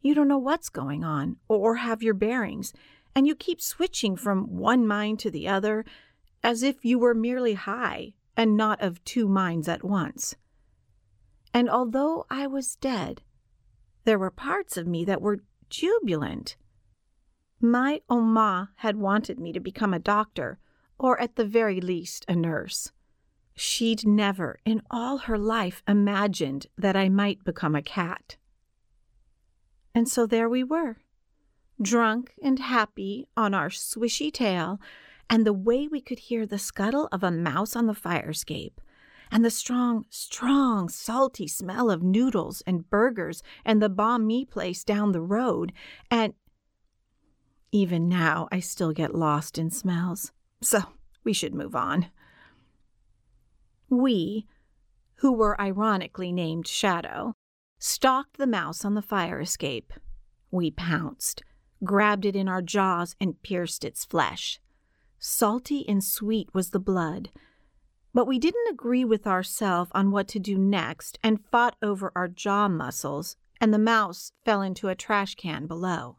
You 0.03 0.15
don't 0.15 0.29
know 0.29 0.39
what's 0.39 0.69
going 0.69 1.03
on 1.03 1.37
or 1.49 1.77
have 1.77 2.03
your 2.03 2.15
bearings, 2.15 2.73
and 3.19 3.27
you 3.27 3.35
keep 3.35 3.61
switching 3.61 4.15
from 4.15 4.57
one 4.57 4.87
mind 4.87 5.19
to 5.19 5.29
the 5.29 5.49
other 5.49 5.85
as 6.41 6.63
if 6.63 6.85
you 6.85 7.01
were 7.01 7.15
merely 7.15 7.55
high 7.55 8.15
and 8.37 8.57
not 8.57 8.81
of 8.81 9.03
two 9.03 9.27
minds 9.27 9.69
at 9.69 9.83
once. 9.83 10.37
And 11.53 11.69
although 11.69 12.27
I 12.31 12.47
was 12.47 12.77
dead, 12.77 13.23
there 14.05 14.21
were 14.21 14.31
parts 14.31 14.77
of 14.77 14.87
me 14.87 15.05
that 15.05 15.21
were 15.21 15.41
jubilant 15.69 16.55
my 17.61 18.03
Oma 18.09 18.71
had 18.77 18.97
wanted 18.97 19.41
me 19.41 19.53
to 19.53 19.59
become 19.59 19.93
a 19.93 19.99
doctor, 19.99 20.61
or 20.97 21.21
at 21.21 21.35
the 21.35 21.45
very 21.45 21.81
least 21.81 22.25
a 22.29 22.37
nurse. 22.37 22.93
She'd 23.57 24.07
never 24.07 24.61
in 24.65 24.81
all 24.93 25.19
her 25.19 25.37
life 25.37 25.83
imagined 25.89 26.69
that 26.77 26.95
I 26.95 27.09
might 27.09 27.43
become 27.43 27.75
a 27.75 27.83
cat. 27.83 28.37
And 29.93 30.09
so 30.09 30.25
there 30.25 30.49
we 30.49 30.63
were, 30.63 30.99
drunk 31.81 32.35
and 32.43 32.59
happy 32.59 33.27
on 33.37 33.55
our 33.55 33.69
swishy 33.69 34.33
tail, 34.33 34.81
and 35.31 35.47
the 35.47 35.53
way 35.53 35.87
we 35.87 36.01
could 36.01 36.19
hear 36.19 36.47
the 36.47 36.59
scuttle 36.59 37.09
of 37.13 37.23
a 37.23 37.31
mouse 37.31 37.77
on 37.77 37.87
the 37.87 37.95
fire 37.95 38.31
escape, 38.31 38.81
and 39.31 39.45
the 39.45 39.51
strong, 39.51 40.07
strong, 40.09 40.89
salty 40.89 41.47
smell 41.47 41.91
of 41.91 42.03
noodles 42.03 42.63
and 42.67 42.89
burgers 42.89 43.43
and 43.65 43.83
the 43.83 43.91
banh 43.91 44.25
mi 44.25 44.45
place 44.45 44.85
down 44.85 45.13
the 45.13 45.21
road, 45.21 45.73
and 46.11 46.35
even 47.71 48.09
now, 48.09 48.49
I 48.51 48.61
still 48.61 48.93
get 48.93 49.15
lost 49.15 49.59
in 49.59 49.71
smells. 49.71 50.33
So 50.63 50.81
we 51.25 51.33
should 51.33 51.55
move 51.55 51.77
on. 51.77 52.07
We, 53.91 54.47
who 55.17 55.33
were 55.33 55.61
ironically 55.61 56.33
named 56.33 56.67
Shadow, 56.67 57.35
stalked 57.79 58.39
the 58.39 58.47
mouse 58.47 58.85
on 58.85 58.95
the 58.95 59.03
fire 59.03 59.41
escape. 59.41 59.93
We 60.51 60.71
pounced, 60.71 61.43
grabbed 61.85 62.25
it 62.25 62.37
in 62.37 62.49
our 62.49 62.63
jaws, 62.63 63.15
and 63.21 63.43
pierced 63.43 63.85
its 63.85 64.05
flesh. 64.05 64.61
Salty 65.19 65.89
and 65.89 66.03
sweet 66.03 66.49
was 66.55 66.71
the 66.71 66.79
blood. 66.79 67.31
But 68.15 68.27
we 68.27 68.39
didn't 68.39 68.71
agree 68.71 69.05
with 69.05 69.27
ourselves 69.27 69.91
on 69.95 70.11
what 70.11 70.29
to 70.29 70.39
do 70.39 70.57
next 70.57 71.19
and 71.23 71.45
fought 71.51 71.77
over 71.83 72.13
our 72.15 72.29
jaw 72.29 72.69
muscles, 72.69 73.37
and 73.61 73.73
the 73.73 73.79
mouse 73.79 74.33
fell 74.45 74.63
into 74.63 74.89
a 74.89 74.95
trash 74.95 75.35
can 75.35 75.67
below. 75.67 76.17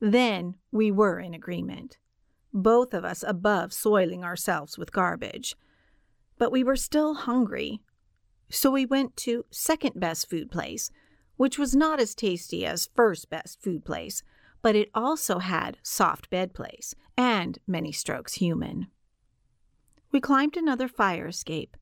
Then 0.00 0.56
we 0.70 0.90
were 0.90 1.18
in 1.18 1.34
agreement, 1.34 1.98
both 2.52 2.92
of 2.92 3.04
us 3.04 3.24
above 3.26 3.72
soiling 3.72 4.22
ourselves 4.22 4.76
with 4.76 4.92
garbage. 4.92 5.56
But 6.38 6.52
we 6.52 6.62
were 6.62 6.76
still 6.76 7.14
hungry, 7.14 7.80
so 8.50 8.70
we 8.70 8.86
went 8.86 9.16
to 9.18 9.46
second 9.50 9.98
best 9.98 10.28
food 10.28 10.50
place, 10.50 10.90
which 11.36 11.58
was 11.58 11.74
not 11.74 12.00
as 12.00 12.14
tasty 12.14 12.64
as 12.64 12.88
first 12.94 13.28
best 13.30 13.62
food 13.62 13.84
place, 13.84 14.22
but 14.62 14.76
it 14.76 14.90
also 14.94 15.38
had 15.38 15.78
soft 15.82 16.30
bed 16.30 16.54
place 16.54 16.94
and 17.16 17.58
many 17.66 17.92
strokes 17.92 18.34
human. 18.34 18.86
We 20.10 20.20
climbed 20.20 20.56
another 20.56 20.88
fire 20.88 21.26
escape. 21.26 21.76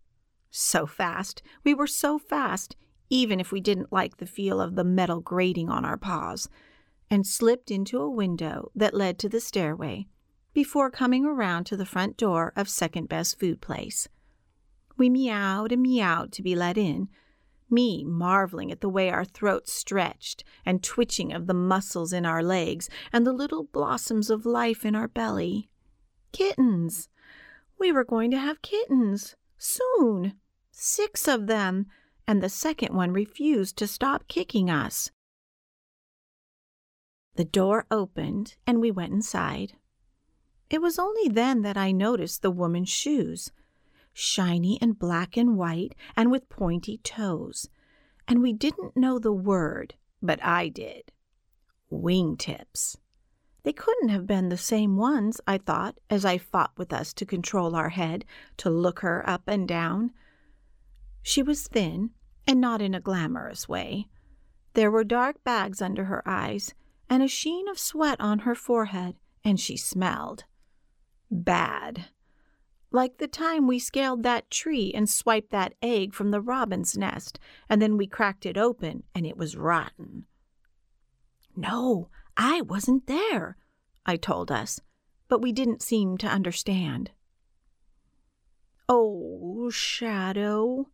So 0.50 0.87
fast, 0.87 1.42
we 1.64 1.75
were 1.75 1.87
so 1.87 2.18
fast, 2.18 2.76
even 3.09 3.40
if 3.40 3.52
we 3.52 3.61
didn't 3.61 3.92
like 3.92 4.16
the 4.16 4.26
feel 4.26 4.61
of 4.61 4.75
the 4.75 4.85
metal 4.85 5.21
grating 5.21 5.68
on 5.68 5.85
our 5.85 5.97
paws 5.97 6.49
and 7.11 7.26
slipped 7.26 7.71
into 7.71 8.00
a 8.00 8.11
window 8.11 8.71
that 8.75 8.94
led 8.94 9.18
to 9.18 9.28
the 9.28 9.40
stairway 9.40 10.06
before 10.54 10.90
coming 10.90 11.25
around 11.25 11.64
to 11.64 11.76
the 11.76 11.87
front 11.87 12.16
door 12.16 12.52
of 12.56 12.68
second 12.68 13.09
best 13.09 13.38
food 13.38 13.61
place. 13.61 14.09
We 14.97 15.09
meowed 15.09 15.73
and 15.73 15.82
meowed 15.82 16.32
to 16.32 16.42
be 16.42 16.54
let 16.54 16.76
in, 16.76 17.09
me 17.73 18.05
marveling 18.05 18.71
at 18.71 18.81
the 18.81 18.88
way 18.88 19.11
our 19.11 19.25
throats 19.25 19.73
stretched 19.73 20.45
and 20.64 20.83
twitching 20.83 21.33
of 21.33 21.47
the 21.47 21.55
muscles 21.55 22.12
in 22.12 22.26
our 22.26 22.43
legs 22.43 22.88
and 23.12 23.26
the 23.26 23.33
little 23.33 23.64
blossoms 23.64 24.31
of 24.31 24.47
life 24.47 24.85
in 24.85 24.95
our 24.95 25.09
belly. 25.09 25.71
Kittens! 26.33 27.09
We 27.79 27.91
were 27.91 28.05
going 28.05 28.31
to 28.31 28.38
have 28.38 28.62
kittens 28.62 29.35
soon. 29.59 30.35
Six 30.71 31.26
of 31.26 31.47
them, 31.47 31.87
and 32.29 32.43
the 32.43 32.49
second 32.49 32.95
one 32.95 33.12
refused 33.12 33.76
to 33.79 33.87
stop 33.87 34.29
kicking 34.29 34.71
us. 34.71 35.11
The 37.35 37.45
door 37.45 37.87
opened, 37.91 38.57
and 38.67 38.81
we 38.81 38.91
went 38.91 39.12
inside. 39.12 39.75
It 40.71 40.81
was 40.81 40.99
only 40.99 41.29
then 41.29 41.62
that 41.62 41.76
I 41.76 41.93
noticed 41.93 42.43
the 42.43 42.50
woman's 42.50 42.88
shoes, 42.88 43.52
shiny 44.12 44.78
and 44.81 44.99
black 44.99 45.37
and 45.37 45.57
white, 45.57 45.95
and 46.16 46.31
with 46.31 46.49
pointy 46.49 46.99
toes. 46.99 47.69
And 48.28 48.40
we 48.40 48.52
didn't 48.52 48.97
know 48.97 49.19
the 49.19 49.33
word, 49.33 49.95
but 50.21 50.42
I 50.45 50.69
did. 50.69 51.12
Wingtips. 51.90 52.97
They 53.64 53.73
couldn't 53.73 54.09
have 54.09 54.26
been 54.26 54.49
the 54.49 54.57
same 54.57 54.97
ones, 54.97 55.40
I 55.47 55.59
thought, 55.59 55.99
as 56.11 56.25
I 56.25 56.38
fought 56.38 56.73
with 56.76 56.92
us 56.92 57.12
to 57.14 57.26
control 57.26 57.76
our 57.76 57.90
head, 57.90 58.25
to 58.59 58.71
look 58.71 59.00
her 59.00 59.28
up 59.28 59.42
and 59.47 59.69
down. 59.69 60.11
She 61.23 61.42
was 61.42 61.69
thin, 61.69 62.11
and 62.47 62.61
not 62.61 62.83
in 62.83 62.95
a 62.95 63.00
glamorous 63.00 63.69
way. 63.69 64.09
There 64.75 64.90
were 64.90 65.04
dark 65.04 65.45
bags 65.45 65.81
under 65.81 66.07
her 66.07 66.26
eyes, 66.26 66.75
and 67.09 67.23
a 67.23 67.28
sheen 67.28 67.69
of 67.69 67.78
sweat 67.78 68.21
on 68.21 68.40
her 68.40 68.54
forehead, 68.54 69.16
and 69.45 69.61
she 69.61 69.76
smelled. 69.76 70.45
Bad. 71.31 72.07
Like 72.94 73.16
the 73.16 73.26
time 73.26 73.66
we 73.66 73.78
scaled 73.78 74.22
that 74.22 74.50
tree 74.50 74.92
and 74.94 75.08
swiped 75.08 75.50
that 75.50 75.72
egg 75.80 76.12
from 76.12 76.30
the 76.30 76.42
robin's 76.42 76.96
nest, 76.96 77.38
and 77.68 77.80
then 77.80 77.96
we 77.96 78.06
cracked 78.06 78.44
it 78.44 78.58
open, 78.58 79.04
and 79.14 79.25
it 79.26 79.38
was 79.38 79.56
rotten. 79.56 80.26
No, 81.56 82.11
I 82.37 82.61
wasn't 82.61 83.06
there, 83.06 83.56
I 84.04 84.16
told 84.16 84.52
us, 84.52 84.78
but 85.26 85.40
we 85.40 85.52
didn't 85.52 85.80
seem 85.80 86.18
to 86.18 86.26
understand. 86.26 87.11
Oh, 88.90 89.70
Shadow, 89.70 90.88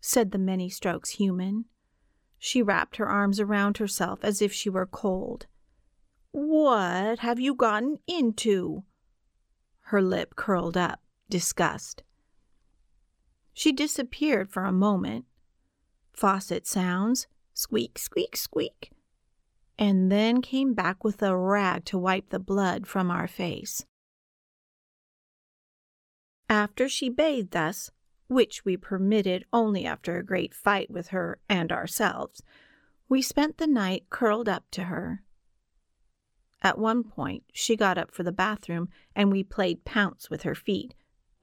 said 0.00 0.30
the 0.30 0.38
many 0.38 0.70
strokes 0.70 1.10
human. 1.10 1.66
She 2.38 2.62
wrapped 2.62 2.96
her 2.96 3.08
arms 3.08 3.40
around 3.40 3.76
herself 3.76 4.20
as 4.22 4.40
if 4.40 4.54
she 4.54 4.70
were 4.70 4.86
cold. 4.86 5.46
What 6.30 7.18
have 7.18 7.38
you 7.38 7.54
gotten 7.54 7.98
into? 8.06 8.84
Her 9.80 10.00
lip 10.00 10.34
curled 10.34 10.76
up, 10.76 11.00
disgust. 11.28 12.02
She 13.52 13.72
disappeared 13.72 14.50
for 14.50 14.64
a 14.64 14.72
moment. 14.72 15.24
Faucet 16.12 16.66
sounds, 16.66 17.26
squeak, 17.54 17.98
squeak, 17.98 18.36
squeak, 18.36 18.90
and 19.78 20.10
then 20.10 20.42
came 20.42 20.74
back 20.74 21.04
with 21.04 21.22
a 21.22 21.36
rag 21.36 21.84
to 21.86 21.98
wipe 21.98 22.30
the 22.30 22.38
blood 22.38 22.86
from 22.86 23.10
our 23.10 23.26
face. 23.26 23.84
After 26.48 26.88
she 26.88 27.08
bathed 27.08 27.56
us, 27.56 27.90
which 28.28 28.64
we 28.64 28.76
permitted 28.76 29.44
only 29.52 29.84
after 29.84 30.16
a 30.16 30.24
great 30.24 30.54
fight 30.54 30.90
with 30.90 31.08
her 31.08 31.38
and 31.48 31.72
ourselves, 31.72 32.42
we 33.08 33.22
spent 33.22 33.58
the 33.58 33.66
night 33.66 34.04
curled 34.10 34.48
up 34.48 34.64
to 34.72 34.84
her. 34.84 35.22
At 36.62 36.78
one 36.78 37.04
point, 37.04 37.44
she 37.52 37.76
got 37.76 37.98
up 37.98 38.12
for 38.12 38.22
the 38.22 38.32
bathroom 38.32 38.88
and 39.14 39.30
we 39.30 39.44
played 39.44 39.84
pounce 39.84 40.30
with 40.30 40.42
her 40.42 40.54
feet, 40.54 40.94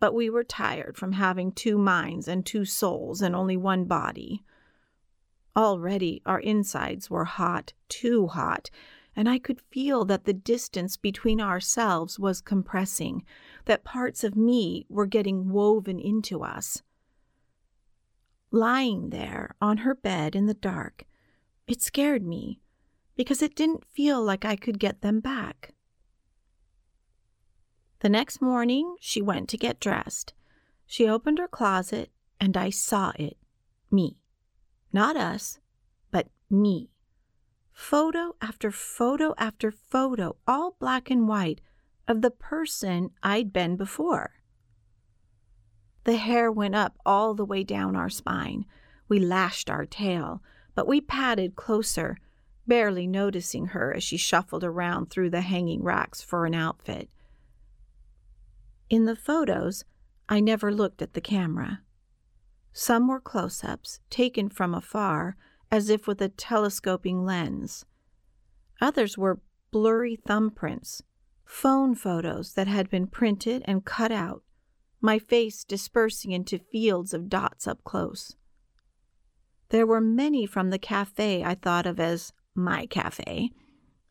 but 0.03 0.13
we 0.13 0.29
were 0.29 0.43
tired 0.43 0.97
from 0.97 1.13
having 1.13 1.49
two 1.49 1.77
minds 1.77 2.27
and 2.27 2.45
two 2.45 2.65
souls 2.65 3.21
and 3.21 3.33
only 3.33 3.55
one 3.55 3.85
body. 3.85 4.43
Already 5.55 6.21
our 6.25 6.41
insides 6.41 7.09
were 7.09 7.23
hot, 7.23 7.71
too 7.87 8.27
hot, 8.27 8.69
and 9.15 9.29
I 9.29 9.39
could 9.39 9.61
feel 9.71 10.03
that 10.03 10.25
the 10.25 10.33
distance 10.33 10.97
between 10.97 11.39
ourselves 11.39 12.19
was 12.19 12.41
compressing, 12.41 13.23
that 13.63 13.85
parts 13.85 14.25
of 14.25 14.35
me 14.35 14.85
were 14.89 15.05
getting 15.05 15.47
woven 15.47 15.99
into 16.01 16.43
us. 16.43 16.83
Lying 18.51 19.09
there 19.09 19.55
on 19.61 19.77
her 19.77 19.95
bed 19.95 20.35
in 20.35 20.47
the 20.47 20.53
dark, 20.53 21.05
it 21.65 21.81
scared 21.81 22.23
me 22.25 22.59
because 23.15 23.41
it 23.41 23.55
didn't 23.55 23.85
feel 23.85 24.21
like 24.21 24.43
I 24.43 24.57
could 24.57 24.79
get 24.79 24.99
them 24.99 25.21
back. 25.21 25.73
The 28.03 28.09
next 28.09 28.41
morning, 28.41 28.97
she 28.99 29.21
went 29.21 29.47
to 29.47 29.57
get 29.57 29.79
dressed. 29.79 30.33
She 30.85 31.07
opened 31.07 31.39
her 31.39 31.47
closet, 31.47 32.11
and 32.37 32.57
I 32.57 32.69
saw 32.69 33.13
it 33.15 33.37
me. 33.89 34.17
Not 34.91 35.15
us, 35.15 35.59
but 36.11 36.27
me. 36.49 36.89
Photo 37.71 38.35
after 38.41 38.71
photo 38.71 39.33
after 39.37 39.71
photo, 39.71 40.35
all 40.45 40.75
black 40.81 41.09
and 41.09 41.29
white, 41.29 41.61
of 42.05 42.21
the 42.21 42.29
person 42.29 43.11
I'd 43.23 43.53
been 43.53 43.77
before. 43.77 44.31
The 46.03 46.17
hair 46.17 46.51
went 46.51 46.75
up 46.75 46.97
all 47.05 47.33
the 47.33 47.45
way 47.45 47.63
down 47.63 47.95
our 47.95 48.09
spine. 48.09 48.65
We 49.07 49.19
lashed 49.19 49.69
our 49.69 49.85
tail, 49.85 50.43
but 50.75 50.87
we 50.87 50.99
padded 50.99 51.55
closer, 51.55 52.17
barely 52.67 53.07
noticing 53.07 53.67
her 53.67 53.93
as 53.93 54.03
she 54.03 54.17
shuffled 54.17 54.65
around 54.65 55.09
through 55.09 55.29
the 55.29 55.39
hanging 55.39 55.81
racks 55.81 56.21
for 56.21 56.45
an 56.45 56.53
outfit. 56.53 57.09
In 58.89 59.05
the 59.05 59.15
photos, 59.15 59.83
I 60.29 60.39
never 60.39 60.71
looked 60.71 61.01
at 61.01 61.13
the 61.13 61.21
camera. 61.21 61.81
Some 62.71 63.07
were 63.07 63.19
close 63.19 63.63
ups, 63.63 63.99
taken 64.09 64.49
from 64.49 64.73
afar, 64.73 65.35
as 65.71 65.89
if 65.89 66.07
with 66.07 66.21
a 66.21 66.29
telescoping 66.29 67.25
lens. 67.25 67.85
Others 68.81 69.17
were 69.17 69.41
blurry 69.71 70.17
thumbprints, 70.27 71.01
phone 71.45 71.95
photos 71.95 72.53
that 72.53 72.67
had 72.67 72.89
been 72.89 73.07
printed 73.07 73.63
and 73.65 73.85
cut 73.85 74.11
out, 74.11 74.43
my 75.01 75.19
face 75.19 75.63
dispersing 75.63 76.31
into 76.31 76.59
fields 76.59 77.13
of 77.13 77.29
dots 77.29 77.67
up 77.67 77.83
close. 77.83 78.35
There 79.69 79.87
were 79.87 80.01
many 80.01 80.45
from 80.45 80.69
the 80.69 80.77
cafe 80.77 81.43
I 81.43 81.55
thought 81.55 81.85
of 81.85 81.99
as 81.99 82.33
my 82.53 82.85
cafe. 82.85 83.51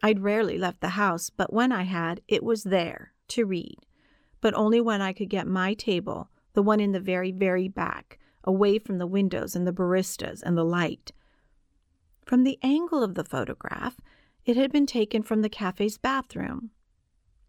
I'd 0.02 0.20
rarely 0.20 0.58
left 0.58 0.80
the 0.80 0.90
house, 0.90 1.30
but 1.30 1.52
when 1.52 1.70
I 1.70 1.84
had, 1.84 2.20
it 2.26 2.42
was 2.42 2.64
there 2.64 3.12
to 3.28 3.44
read, 3.44 3.76
but 4.42 4.52
only 4.52 4.80
when 4.80 5.00
I 5.00 5.14
could 5.14 5.30
get 5.30 5.46
my 5.46 5.72
table, 5.72 6.28
the 6.52 6.62
one 6.62 6.80
in 6.80 6.92
the 6.92 7.00
very, 7.00 7.32
very 7.32 7.68
back, 7.68 8.18
away 8.44 8.78
from 8.78 8.98
the 8.98 9.06
windows 9.06 9.56
and 9.56 9.66
the 9.66 9.72
baristas 9.72 10.42
and 10.42 10.58
the 10.58 10.64
light. 10.64 11.12
From 12.26 12.44
the 12.44 12.58
angle 12.62 13.02
of 13.02 13.14
the 13.14 13.24
photograph, 13.24 13.96
it 14.44 14.56
had 14.56 14.72
been 14.72 14.84
taken 14.84 15.22
from 15.22 15.40
the 15.40 15.48
cafe's 15.48 15.96
bathroom. 15.96 16.70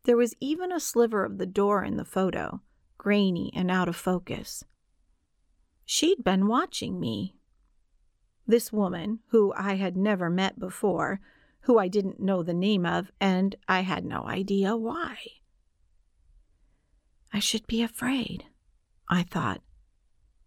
There 0.04 0.16
was 0.16 0.36
even 0.40 0.72
a 0.72 0.80
sliver 0.80 1.26
of 1.26 1.40
the 1.40 1.48
door 1.48 1.84
in 1.84 1.98
the 1.98 2.06
photo, 2.06 2.62
grainy 2.98 3.52
and 3.56 3.72
out 3.72 3.90
of 3.90 3.96
focus. 3.96 4.64
She'd 5.86 6.24
been 6.24 6.48
watching 6.48 7.00
me. 7.00 7.36
This 8.46 8.72
woman, 8.72 9.20
who 9.30 9.52
I 9.58 9.76
had 9.76 9.98
never 9.98 10.30
met 10.30 10.60
before, 10.60 11.22
who 11.62 11.80
I 11.80 11.88
didn't 11.88 12.20
know 12.20 12.44
the 12.44 12.54
name 12.54 12.86
of, 12.86 13.12
and 13.20 13.56
I 13.68 13.80
had 13.80 14.06
no 14.06 14.26
idea 14.28 14.78
why. 14.78 15.18
I 17.34 17.40
should 17.40 17.68
be 17.68 17.82
afraid, 17.82 18.46
I 19.10 19.24
thought 19.24 19.62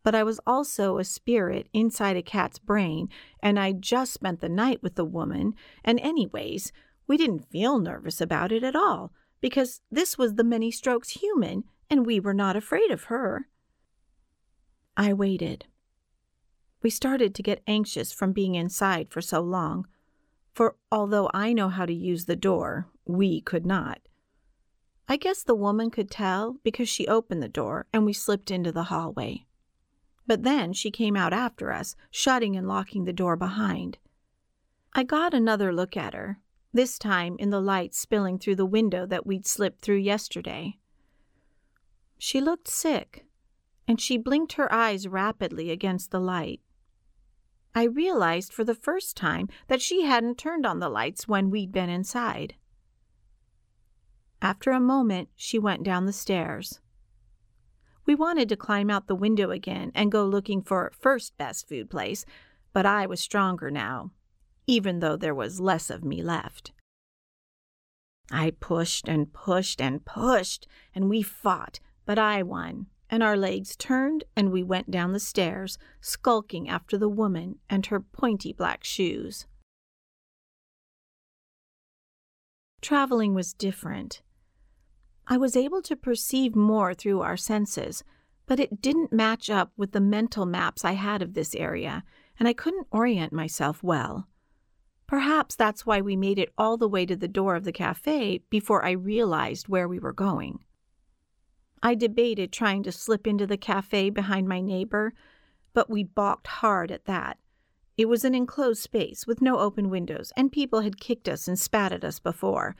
but 0.06 0.14
I 0.14 0.22
was 0.22 0.38
also 0.46 0.98
a 0.98 1.04
spirit 1.04 1.66
inside 1.72 2.16
a 2.16 2.22
cat's 2.22 2.60
brain, 2.60 3.08
and 3.42 3.58
I'd 3.58 3.82
just 3.82 4.12
spent 4.12 4.40
the 4.40 4.48
night 4.48 4.80
with 4.80 4.94
the 4.94 5.04
woman, 5.04 5.56
and 5.84 5.98
anyways, 5.98 6.70
we 7.08 7.16
didn't 7.16 7.50
feel 7.50 7.80
nervous 7.80 8.20
about 8.20 8.52
it 8.52 8.62
at 8.62 8.76
all, 8.76 9.12
because 9.40 9.80
this 9.90 10.16
was 10.16 10.34
the 10.34 10.44
many 10.44 10.70
strokes 10.70 11.08
human, 11.08 11.64
and 11.90 12.06
we 12.06 12.20
were 12.20 12.32
not 12.32 12.54
afraid 12.54 12.92
of 12.92 13.04
her. 13.10 13.48
I 14.96 15.12
waited. 15.12 15.64
We 16.84 16.90
started 16.90 17.34
to 17.34 17.42
get 17.42 17.64
anxious 17.66 18.12
from 18.12 18.30
being 18.30 18.54
inside 18.54 19.08
for 19.10 19.20
so 19.20 19.40
long, 19.40 19.88
for 20.54 20.76
although 20.92 21.28
I 21.34 21.52
know 21.52 21.68
how 21.68 21.84
to 21.84 21.92
use 21.92 22.26
the 22.26 22.36
door, 22.36 22.86
we 23.04 23.40
could 23.40 23.66
not. 23.66 23.98
I 25.08 25.16
guess 25.16 25.42
the 25.42 25.54
woman 25.54 25.90
could 25.90 26.10
tell 26.10 26.56
because 26.64 26.88
she 26.88 27.06
opened 27.06 27.42
the 27.42 27.48
door 27.48 27.86
and 27.92 28.04
we 28.04 28.12
slipped 28.12 28.50
into 28.50 28.72
the 28.72 28.84
hallway. 28.84 29.46
But 30.26 30.42
then 30.42 30.72
she 30.72 30.90
came 30.90 31.16
out 31.16 31.32
after 31.32 31.72
us, 31.72 31.94
shutting 32.10 32.56
and 32.56 32.66
locking 32.66 33.04
the 33.04 33.12
door 33.12 33.36
behind. 33.36 33.98
I 34.92 35.04
got 35.04 35.32
another 35.32 35.72
look 35.72 35.96
at 35.96 36.14
her, 36.14 36.40
this 36.72 36.98
time 36.98 37.36
in 37.38 37.50
the 37.50 37.60
light 37.60 37.94
spilling 37.94 38.38
through 38.38 38.56
the 38.56 38.66
window 38.66 39.06
that 39.06 39.26
we'd 39.26 39.46
slipped 39.46 39.80
through 39.80 39.98
yesterday. 39.98 40.78
She 42.18 42.40
looked 42.40 42.66
sick, 42.66 43.26
and 43.86 44.00
she 44.00 44.18
blinked 44.18 44.54
her 44.54 44.72
eyes 44.72 45.06
rapidly 45.06 45.70
against 45.70 46.10
the 46.10 46.20
light. 46.20 46.60
I 47.74 47.84
realized 47.84 48.52
for 48.52 48.64
the 48.64 48.74
first 48.74 49.16
time 49.16 49.48
that 49.68 49.82
she 49.82 50.02
hadn't 50.02 50.38
turned 50.38 50.66
on 50.66 50.80
the 50.80 50.88
lights 50.88 51.28
when 51.28 51.50
we'd 51.50 51.72
been 51.72 51.90
inside. 51.90 52.54
After 54.46 54.70
a 54.70 54.78
moment, 54.78 55.28
she 55.34 55.58
went 55.58 55.82
down 55.82 56.06
the 56.06 56.12
stairs. 56.12 56.78
We 58.04 58.14
wanted 58.14 58.48
to 58.50 58.56
climb 58.56 58.90
out 58.90 59.08
the 59.08 59.16
window 59.16 59.50
again 59.50 59.90
and 59.92 60.12
go 60.12 60.24
looking 60.24 60.62
for 60.62 60.92
first 60.96 61.36
best 61.36 61.68
food 61.68 61.90
place, 61.90 62.24
but 62.72 62.86
I 62.86 63.06
was 63.06 63.18
stronger 63.18 63.72
now, 63.72 64.12
even 64.64 65.00
though 65.00 65.16
there 65.16 65.34
was 65.34 65.58
less 65.58 65.90
of 65.90 66.04
me 66.04 66.22
left. 66.22 66.70
I 68.30 68.52
pushed 68.52 69.08
and 69.08 69.32
pushed 69.32 69.80
and 69.80 70.04
pushed, 70.04 70.68
and 70.94 71.10
we 71.10 71.22
fought, 71.22 71.80
but 72.04 72.16
I 72.16 72.44
won, 72.44 72.86
and 73.10 73.24
our 73.24 73.36
legs 73.36 73.74
turned, 73.74 74.22
and 74.36 74.52
we 74.52 74.62
went 74.62 74.92
down 74.92 75.12
the 75.12 75.18
stairs, 75.18 75.76
skulking 76.00 76.68
after 76.68 76.96
the 76.96 77.08
woman 77.08 77.58
and 77.68 77.84
her 77.86 77.98
pointy 77.98 78.52
black 78.52 78.84
shoes. 78.84 79.48
Traveling 82.80 83.34
was 83.34 83.52
different. 83.52 84.22
I 85.26 85.36
was 85.36 85.56
able 85.56 85.82
to 85.82 85.96
perceive 85.96 86.54
more 86.54 86.94
through 86.94 87.20
our 87.20 87.36
senses, 87.36 88.04
but 88.46 88.60
it 88.60 88.80
didn't 88.80 89.12
match 89.12 89.50
up 89.50 89.72
with 89.76 89.92
the 89.92 90.00
mental 90.00 90.46
maps 90.46 90.84
I 90.84 90.92
had 90.92 91.20
of 91.20 91.34
this 91.34 91.54
area, 91.54 92.04
and 92.38 92.46
I 92.46 92.52
couldn't 92.52 92.86
orient 92.90 93.32
myself 93.32 93.82
well. 93.82 94.28
Perhaps 95.06 95.56
that's 95.56 95.86
why 95.86 96.00
we 96.00 96.16
made 96.16 96.38
it 96.38 96.52
all 96.56 96.76
the 96.76 96.88
way 96.88 97.06
to 97.06 97.16
the 97.16 97.28
door 97.28 97.56
of 97.56 97.64
the 97.64 97.72
cafe 97.72 98.42
before 98.50 98.84
I 98.84 98.92
realized 98.92 99.68
where 99.68 99.88
we 99.88 99.98
were 99.98 100.12
going. 100.12 100.60
I 101.82 101.94
debated 101.94 102.52
trying 102.52 102.82
to 102.84 102.92
slip 102.92 103.26
into 103.26 103.46
the 103.46 103.56
cafe 103.56 104.10
behind 104.10 104.48
my 104.48 104.60
neighbor, 104.60 105.12
but 105.72 105.90
we 105.90 106.02
balked 106.02 106.46
hard 106.46 106.90
at 106.90 107.04
that. 107.04 107.38
It 107.96 108.08
was 108.08 108.24
an 108.24 108.34
enclosed 108.34 108.82
space 108.82 109.26
with 109.26 109.40
no 109.40 109.58
open 109.58 109.90
windows, 109.90 110.32
and 110.36 110.52
people 110.52 110.80
had 110.80 111.00
kicked 111.00 111.28
us 111.28 111.48
and 111.48 111.58
spat 111.58 111.92
at 111.92 112.04
us 112.04 112.18
before. 112.18 112.76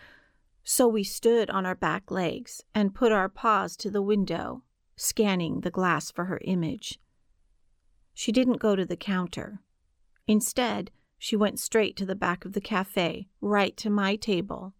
So 0.68 0.88
we 0.88 1.04
stood 1.04 1.48
on 1.48 1.64
our 1.64 1.76
back 1.76 2.10
legs 2.10 2.60
and 2.74 2.92
put 2.92 3.12
our 3.12 3.28
paws 3.28 3.76
to 3.76 3.88
the 3.88 4.02
window, 4.02 4.64
scanning 4.96 5.60
the 5.60 5.70
glass 5.70 6.10
for 6.10 6.24
her 6.24 6.40
image. 6.42 6.98
She 8.12 8.32
didn't 8.32 8.58
go 8.58 8.74
to 8.74 8.84
the 8.84 8.96
counter. 8.96 9.60
Instead, 10.26 10.90
she 11.18 11.36
went 11.36 11.60
straight 11.60 11.96
to 11.98 12.04
the 12.04 12.16
back 12.16 12.44
of 12.44 12.52
the 12.52 12.60
cafe, 12.60 13.28
right 13.40 13.76
to 13.76 13.88
my 13.88 14.16
table. 14.16 14.74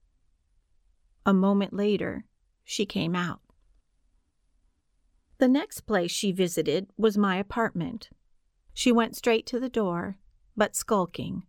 A 1.24 1.32
moment 1.32 1.72
later, 1.72 2.24
she 2.64 2.84
came 2.84 3.14
out. 3.14 3.38
The 5.38 5.46
next 5.46 5.82
place 5.82 6.10
she 6.10 6.32
visited 6.32 6.88
was 6.96 7.16
my 7.16 7.36
apartment. 7.36 8.10
She 8.74 8.90
went 8.90 9.14
straight 9.14 9.46
to 9.46 9.60
the 9.60 9.68
door, 9.68 10.18
but 10.56 10.74
skulking, 10.74 11.44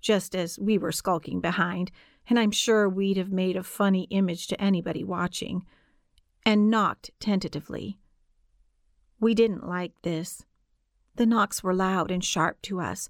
just 0.00 0.36
as 0.36 0.60
we 0.60 0.78
were 0.78 0.92
skulking 0.92 1.40
behind, 1.40 1.90
and 2.28 2.38
I'm 2.38 2.50
sure 2.50 2.88
we'd 2.88 3.16
have 3.16 3.32
made 3.32 3.56
a 3.56 3.62
funny 3.62 4.04
image 4.10 4.46
to 4.48 4.60
anybody 4.60 5.04
watching, 5.04 5.64
and 6.44 6.70
knocked 6.70 7.10
tentatively. 7.20 7.98
We 9.20 9.34
didn't 9.34 9.66
like 9.66 9.92
this. 10.02 10.44
The 11.16 11.26
knocks 11.26 11.62
were 11.62 11.74
loud 11.74 12.10
and 12.10 12.24
sharp 12.24 12.60
to 12.62 12.80
us, 12.80 13.08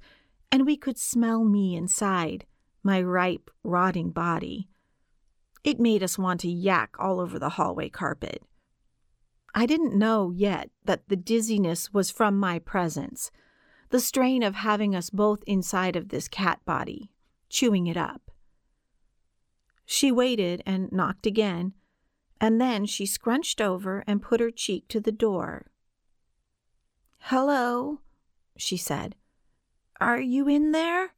and 0.53 0.67
we 0.67 0.77
could 0.77 0.99
smell 0.99 1.45
me 1.45 1.75
inside, 1.75 2.47
my 2.83 3.01
ripe, 3.01 3.51
rotting 3.63 4.11
body. 4.11 4.69
It 5.65 5.81
made 5.81 6.03
us 6.03 6.19
want 6.19 6.41
to 6.41 6.51
yak 6.51 6.95
all 6.99 7.19
over 7.21 7.39
the 7.39 7.51
hallway 7.51 7.89
carpet. 7.89 8.43
I 9.55 9.67
didn't 9.67 9.99
know 9.99 10.31
yet 10.31 10.71
that 10.85 11.09
the 11.09 11.17
dizziness 11.17 11.93
was 11.95 12.11
from 12.11 12.39
my 12.39 12.59
presence, 12.59 13.31
the 13.91 14.01
strain 14.01 14.43
of 14.43 14.57
having 14.57 14.95
us 14.95 15.11
both 15.11 15.43
inside 15.47 15.97
of 15.97 16.09
this 16.09 16.29
cat 16.29 16.61
body, 16.65 17.11
chewing 17.49 17.87
it 17.87 17.97
up. 17.97 18.31
She 19.87 20.11
waited 20.11 20.63
and 20.65 20.91
knocked 20.93 21.27
again, 21.27 21.75
and 22.41 22.61
then 22.61 22.87
she 22.87 23.07
scrunched 23.07 23.61
over 23.61 24.03
and 24.07 24.23
put 24.23 24.41
her 24.41 24.51
cheek 24.51 24.89
to 24.89 25.01
the 25.01 25.13
door. 25.13 25.67
Hello, 27.19 28.01
she 28.57 28.77
said. 28.77 29.17
Are 30.01 30.21
you 30.21 30.49
in 30.49 30.73
there? 30.73 31.15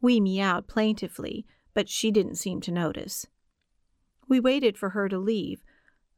We 0.00 0.20
meowed 0.20 0.66
plaintively, 0.66 1.46
but 1.74 1.88
she 1.88 2.10
didn't 2.10 2.36
seem 2.36 2.60
to 2.62 2.72
notice. 2.72 3.26
We 4.28 4.40
waited 4.40 4.78
for 4.78 4.90
her 4.90 5.08
to 5.08 5.18
leave, 5.18 5.62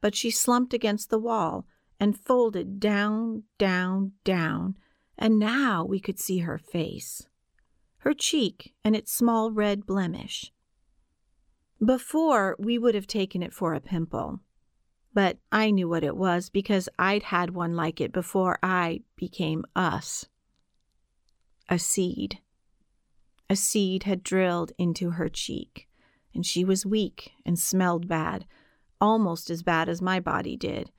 but 0.01 0.15
she 0.15 0.31
slumped 0.31 0.75
against 0.75 1.11
the 1.11 1.19
wall 1.19 1.67
and 1.99 2.19
folded 2.19 2.81
down, 2.81 3.45
down, 3.59 4.13
down, 4.25 4.77
and 5.17 5.39
now 5.39 5.85
we 5.85 6.01
could 6.01 6.19
see 6.19 6.39
her 6.39 6.59
face, 6.59 7.27
her 7.99 8.13
cheek 8.13 8.75
and 8.85 8.97
its 8.97 9.13
small 9.13 9.51
red 9.51 9.87
blemish. 9.87 10.53
Before, 11.85 12.55
we 12.61 12.79
would 12.79 12.95
have 12.95 13.09
taken 13.09 13.43
it 13.43 13.53
for 13.53 13.75
a 13.75 13.81
pimple, 13.81 14.39
but 15.13 15.39
I 15.51 15.73
knew 15.73 15.89
what 15.89 16.05
it 16.05 16.17
was 16.17 16.49
because 16.49 16.89
I'd 16.97 17.25
had 17.25 17.55
one 17.55 17.75
like 17.75 18.01
it 18.01 18.13
before 18.13 18.59
I 18.63 19.01
became 19.17 19.65
us 19.75 20.27
a 21.69 21.79
seed. 21.79 22.39
A 23.51 23.57
seed 23.57 24.05
had 24.05 24.23
drilled 24.23 24.73
into 24.79 25.13
her 25.13 25.29
cheek, 25.29 25.89
and 26.33 26.47
she 26.47 26.65
was 26.65 26.87
weak 26.87 27.33
and 27.45 27.59
smelled 27.59 28.07
bad, 28.07 28.47
almost 29.01 29.51
as 29.51 29.63
bad 29.63 29.89
as 29.89 30.01
my 30.01 30.21
body 30.21 30.57
did, 30.57 30.93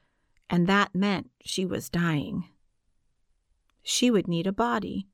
and 0.49 0.67
that 0.67 0.93
meant 0.93 1.29
she 1.45 1.65
was 1.65 1.89
dying. 1.89 2.49
She 3.83 4.11
would 4.11 4.27
need 4.27 4.47
a 4.47 4.51
body. 4.51 5.07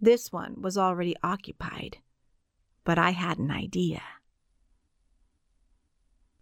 This 0.00 0.30
one 0.30 0.62
was 0.62 0.78
already 0.78 1.16
occupied, 1.22 1.98
but 2.84 2.98
I 2.98 3.10
had 3.10 3.38
an 3.38 3.50
idea. 3.50 4.02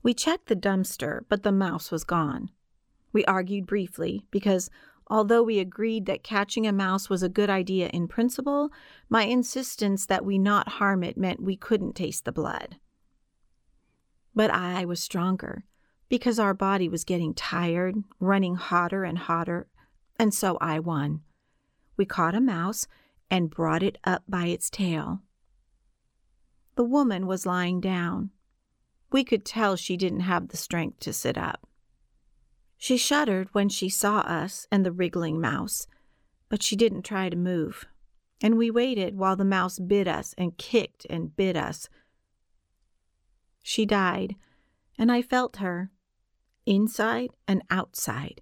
We 0.02 0.14
checked 0.14 0.46
the 0.46 0.56
dumpster, 0.56 1.22
but 1.28 1.42
the 1.42 1.52
mouse 1.52 1.90
was 1.90 2.04
gone. 2.04 2.50
We 3.12 3.24
argued 3.26 3.66
briefly 3.66 4.26
because 4.30 4.70
Although 5.12 5.42
we 5.42 5.58
agreed 5.58 6.06
that 6.06 6.22
catching 6.22 6.66
a 6.66 6.72
mouse 6.72 7.10
was 7.10 7.22
a 7.22 7.28
good 7.28 7.50
idea 7.50 7.88
in 7.88 8.08
principle, 8.08 8.70
my 9.10 9.24
insistence 9.24 10.06
that 10.06 10.24
we 10.24 10.38
not 10.38 10.68
harm 10.80 11.02
it 11.02 11.18
meant 11.18 11.42
we 11.42 11.54
couldn't 11.54 11.94
taste 11.94 12.24
the 12.24 12.32
blood. 12.32 12.76
But 14.34 14.50
I 14.50 14.86
was 14.86 15.02
stronger 15.02 15.64
because 16.08 16.38
our 16.38 16.54
body 16.54 16.88
was 16.88 17.04
getting 17.04 17.34
tired, 17.34 17.96
running 18.20 18.54
hotter 18.54 19.04
and 19.04 19.18
hotter, 19.18 19.66
and 20.18 20.32
so 20.32 20.56
I 20.62 20.78
won. 20.78 21.20
We 21.98 22.06
caught 22.06 22.34
a 22.34 22.40
mouse 22.40 22.86
and 23.30 23.50
brought 23.50 23.82
it 23.82 23.98
up 24.04 24.22
by 24.26 24.46
its 24.46 24.70
tail. 24.70 25.20
The 26.76 26.84
woman 26.84 27.26
was 27.26 27.44
lying 27.44 27.82
down. 27.82 28.30
We 29.12 29.24
could 29.24 29.44
tell 29.44 29.76
she 29.76 29.98
didn't 29.98 30.20
have 30.20 30.48
the 30.48 30.56
strength 30.56 31.00
to 31.00 31.12
sit 31.12 31.36
up. 31.36 31.68
She 32.78 32.96
shuddered 32.96 33.48
when 33.52 33.68
she 33.68 33.88
saw 33.90 34.20
us 34.20 34.66
and 34.72 34.84
the 34.84 34.90
wriggling 34.90 35.40
mouse, 35.40 35.86
but 36.48 36.62
she 36.62 36.74
didn't 36.74 37.02
try 37.02 37.28
to 37.28 37.36
move, 37.36 37.84
and 38.40 38.56
we 38.56 38.70
waited 38.70 39.16
while 39.16 39.36
the 39.36 39.44
mouse 39.44 39.78
bit 39.78 40.08
us 40.08 40.34
and 40.38 40.56
kicked 40.56 41.06
and 41.10 41.36
bit 41.36 41.56
us. 41.56 41.88
She 43.62 43.86
died, 43.86 44.34
and 44.98 45.12
I 45.12 45.22
felt 45.22 45.56
her, 45.56 45.90
inside 46.66 47.30
and 47.46 47.62
outside, 47.70 48.40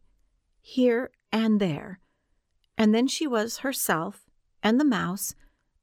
here 0.60 1.10
and 1.32 1.60
there, 1.60 2.00
and 2.78 2.94
then 2.94 3.08
she 3.08 3.26
was 3.26 3.58
herself 3.58 4.30
and 4.62 4.80
the 4.80 4.84
mouse, 4.84 5.34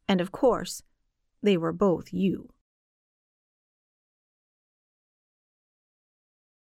and 0.07 0.21
of 0.21 0.31
course, 0.31 0.81
they 1.43 1.57
were 1.57 1.73
both 1.73 2.13
you. 2.13 2.49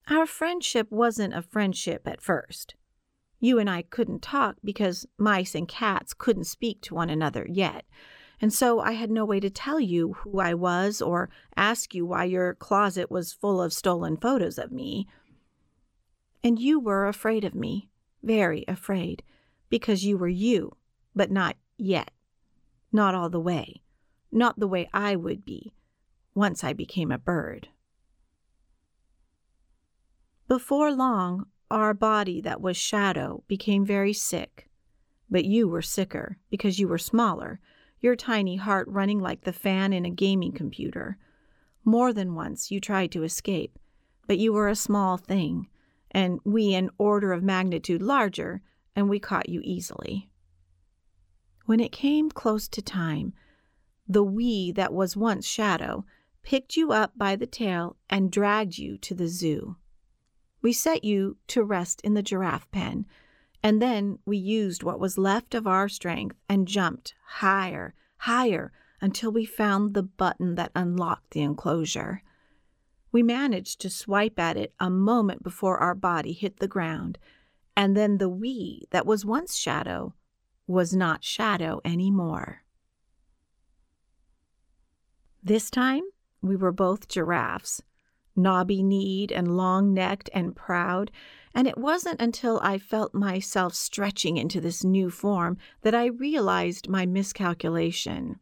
Our 0.10 0.26
friendship 0.26 0.88
wasn't 0.90 1.36
a 1.36 1.44
friendship 1.44 2.08
at 2.08 2.20
first. 2.22 2.74
You 3.40 3.60
and 3.60 3.70
I 3.70 3.84
couldn't 3.84 4.24
talk 4.24 4.56
because 4.64 5.06
mice 5.20 5.54
and 5.54 5.68
cats 5.68 6.16
couldn't 6.16 6.46
speak 6.46 6.82
to 6.82 6.96
one 6.96 7.12
another 7.12 7.46
yet, 7.48 7.86
and 8.42 8.52
so 8.52 8.80
I 8.80 8.94
had 8.94 9.12
no 9.12 9.24
way 9.24 9.40
to 9.40 9.52
tell 9.52 9.80
you 9.80 10.14
who 10.14 10.40
I 10.40 10.56
was 10.56 11.00
or 11.00 11.30
ask 11.56 11.94
you 11.94 12.08
why 12.08 12.24
your 12.24 12.56
closet 12.56 13.12
was 13.12 13.34
full 13.34 13.62
of 13.62 13.72
stolen 13.72 14.18
photos 14.18 14.58
of 14.58 14.72
me. 14.72 15.08
And 16.44 16.58
you 16.58 16.80
were 16.80 17.08
afraid 17.08 17.44
of 17.44 17.54
me, 17.54 17.90
very 18.24 18.66
afraid, 18.68 19.22
because 19.70 20.06
you 20.06 20.18
were 20.18 20.28
you, 20.28 20.76
but 21.16 21.30
not 21.30 21.56
yet. 21.78 22.12
Not 22.92 23.14
all 23.14 23.30
the 23.30 23.40
way. 23.40 23.84
Not 24.32 24.60
the 24.60 24.68
way 24.68 24.90
I 24.92 25.16
would 25.16 25.46
be 25.46 25.74
once 26.34 26.64
I 26.64 26.74
became 26.74 27.12
a 27.12 27.20
bird. 27.20 27.68
Before 30.50 30.92
long, 30.92 31.46
our 31.70 31.94
body 31.94 32.42
that 32.42 32.60
was 32.60 32.76
shadow 32.76 33.44
became 33.48 33.86
very 33.86 34.14
sick. 34.14 34.68
But 35.30 35.46
you 35.46 35.68
were 35.68 35.84
sicker 35.84 36.40
because 36.50 36.80
you 36.80 36.88
were 36.88 36.98
smaller, 36.98 37.60
your 38.00 38.16
tiny 38.16 38.56
heart 38.56 38.88
running 38.88 39.20
like 39.20 39.42
the 39.44 39.54
fan 39.54 39.94
in 39.94 40.06
a 40.06 40.10
gaming 40.10 40.52
computer. 40.52 41.20
More 41.86 42.12
than 42.12 42.34
once 42.34 42.72
you 42.72 42.82
tried 42.82 43.12
to 43.12 43.22
escape, 43.22 43.78
but 44.26 44.40
you 44.40 44.52
were 44.52 44.68
a 44.68 44.76
small 44.76 45.18
thing, 45.18 45.68
and 46.10 46.40
we 46.44 46.74
an 46.74 46.90
order 46.98 47.32
of 47.32 47.44
magnitude 47.44 48.02
larger, 48.02 48.64
and 48.96 49.08
we 49.08 49.20
caught 49.20 49.50
you 49.50 49.62
easily. 49.64 50.32
When 51.68 51.80
it 51.80 51.92
came 51.92 52.32
close 52.32 52.68
to 52.70 52.82
time, 52.82 53.34
the 54.08 54.24
we 54.24 54.72
that 54.72 54.94
was 54.94 55.16
once 55.16 55.46
shadow 55.46 56.06
picked 56.42 56.76
you 56.76 56.92
up 56.92 57.16
by 57.16 57.36
the 57.36 57.46
tail 57.46 57.98
and 58.10 58.32
dragged 58.32 58.80
you 58.80 58.98
to 58.98 59.14
the 59.14 59.28
zoo. 59.28 59.76
We 60.62 60.74
set 60.74 61.04
you 61.04 61.38
to 61.48 61.64
rest 61.64 62.02
in 62.02 62.14
the 62.14 62.24
giraffe 62.24 62.70
pen, 62.72 63.06
and 63.64 63.82
then 63.82 64.20
we 64.26 64.38
used 64.38 64.84
what 64.84 65.00
was 65.00 65.18
left 65.18 65.56
of 65.56 65.68
our 65.68 65.88
strength 65.88 66.36
and 66.48 66.68
jumped 66.68 67.14
higher, 67.26 67.94
higher, 68.18 68.72
until 69.02 69.32
we 69.32 69.46
found 69.46 69.94
the 69.94 70.04
button 70.04 70.56
that 70.56 70.72
unlocked 70.76 71.32
the 71.32 71.42
enclosure. 71.42 72.22
We 73.12 73.24
managed 73.24 73.80
to 73.82 73.90
swipe 73.90 74.38
at 74.38 74.58
it 74.58 74.74
a 74.80 74.90
moment 74.90 75.44
before 75.44 75.78
our 75.78 75.96
body 75.96 76.34
hit 76.34 76.60
the 76.60 76.68
ground, 76.68 77.18
and 77.76 77.96
then 77.96 78.18
the 78.18 78.30
we 78.30 78.84
that 78.92 79.06
was 79.06 79.26
once 79.26 79.56
Shadow 79.56 80.14
was 80.68 80.94
not 80.94 81.24
Shadow 81.24 81.82
anymore. 81.84 82.64
This 85.42 85.70
time, 85.70 86.04
we 86.42 86.56
were 86.56 86.74
both 86.74 87.08
giraffes, 87.08 87.82
knobby 88.42 88.82
kneed 88.82 89.32
and 89.32 89.58
long 89.58 89.94
necked 89.94 90.30
and 90.34 90.56
proud, 90.56 91.12
and 91.54 91.68
it 91.68 91.78
wasn't 91.78 92.22
until 92.22 92.60
I 92.64 92.78
felt 92.78 93.14
myself 93.14 93.74
stretching 93.74 94.38
into 94.38 94.62
this 94.62 94.84
new 94.84 95.10
form 95.10 95.58
that 95.82 95.96
I 95.96 96.06
realized 96.06 96.90
my 96.90 97.06
miscalculation. 97.06 98.40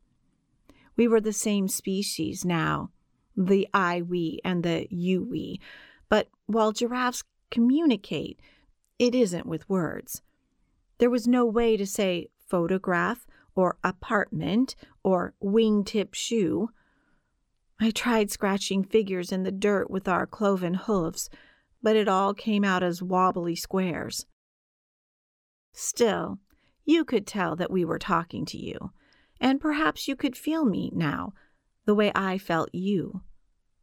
We 0.96 1.08
were 1.08 1.22
the 1.22 1.34
same 1.34 1.68
species 1.68 2.44
now, 2.46 2.92
the 3.36 3.68
I 3.74 4.02
we 4.02 4.40
and 4.44 4.64
the 4.64 4.88
you 4.90 5.24
we, 5.24 5.60
but 6.10 6.28
while 6.46 6.72
giraffes 6.72 7.24
communicate, 7.52 8.40
it 9.00 9.14
isn't 9.14 9.46
with 9.46 9.70
words. 9.70 10.22
There 10.98 11.10
was 11.10 11.28
no 11.28 11.46
way 11.46 11.78
to 11.78 11.86
say 11.86 12.30
photograph 12.48 13.28
or 13.56 13.78
apartment 13.84 14.76
or 15.04 15.34
wingtip 15.44 16.14
shoe. 16.14 16.70
I 17.80 17.92
tried 17.92 18.32
scratching 18.32 18.84
figures 18.84 19.32
in 19.32 19.44
the 19.44 19.52
dirt 19.52 19.92
with 19.92 20.08
our 20.08 20.26
cloven 20.26 20.74
hooves, 20.74 21.30
but 21.84 21.96
it 21.96 22.08
all 22.08 22.34
came 22.34 22.64
out 22.64 22.82
as 22.82 23.04
wobbly 23.04 23.56
squares. 23.56 24.26
Still, 25.74 26.40
you 26.86 27.06
could 27.06 27.28
tell 27.28 27.56
that 27.56 27.70
we 27.70 27.86
were 27.86 28.00
talking 28.00 28.46
to 28.46 28.58
you, 28.58 28.92
and 29.40 29.62
perhaps 29.62 30.08
you 30.08 30.16
could 30.16 30.36
feel 30.36 30.66
me 30.66 30.92
now, 30.94 31.34
the 31.86 31.94
way 31.94 32.12
I 32.16 32.40
felt 32.40 32.70
you. 32.74 33.22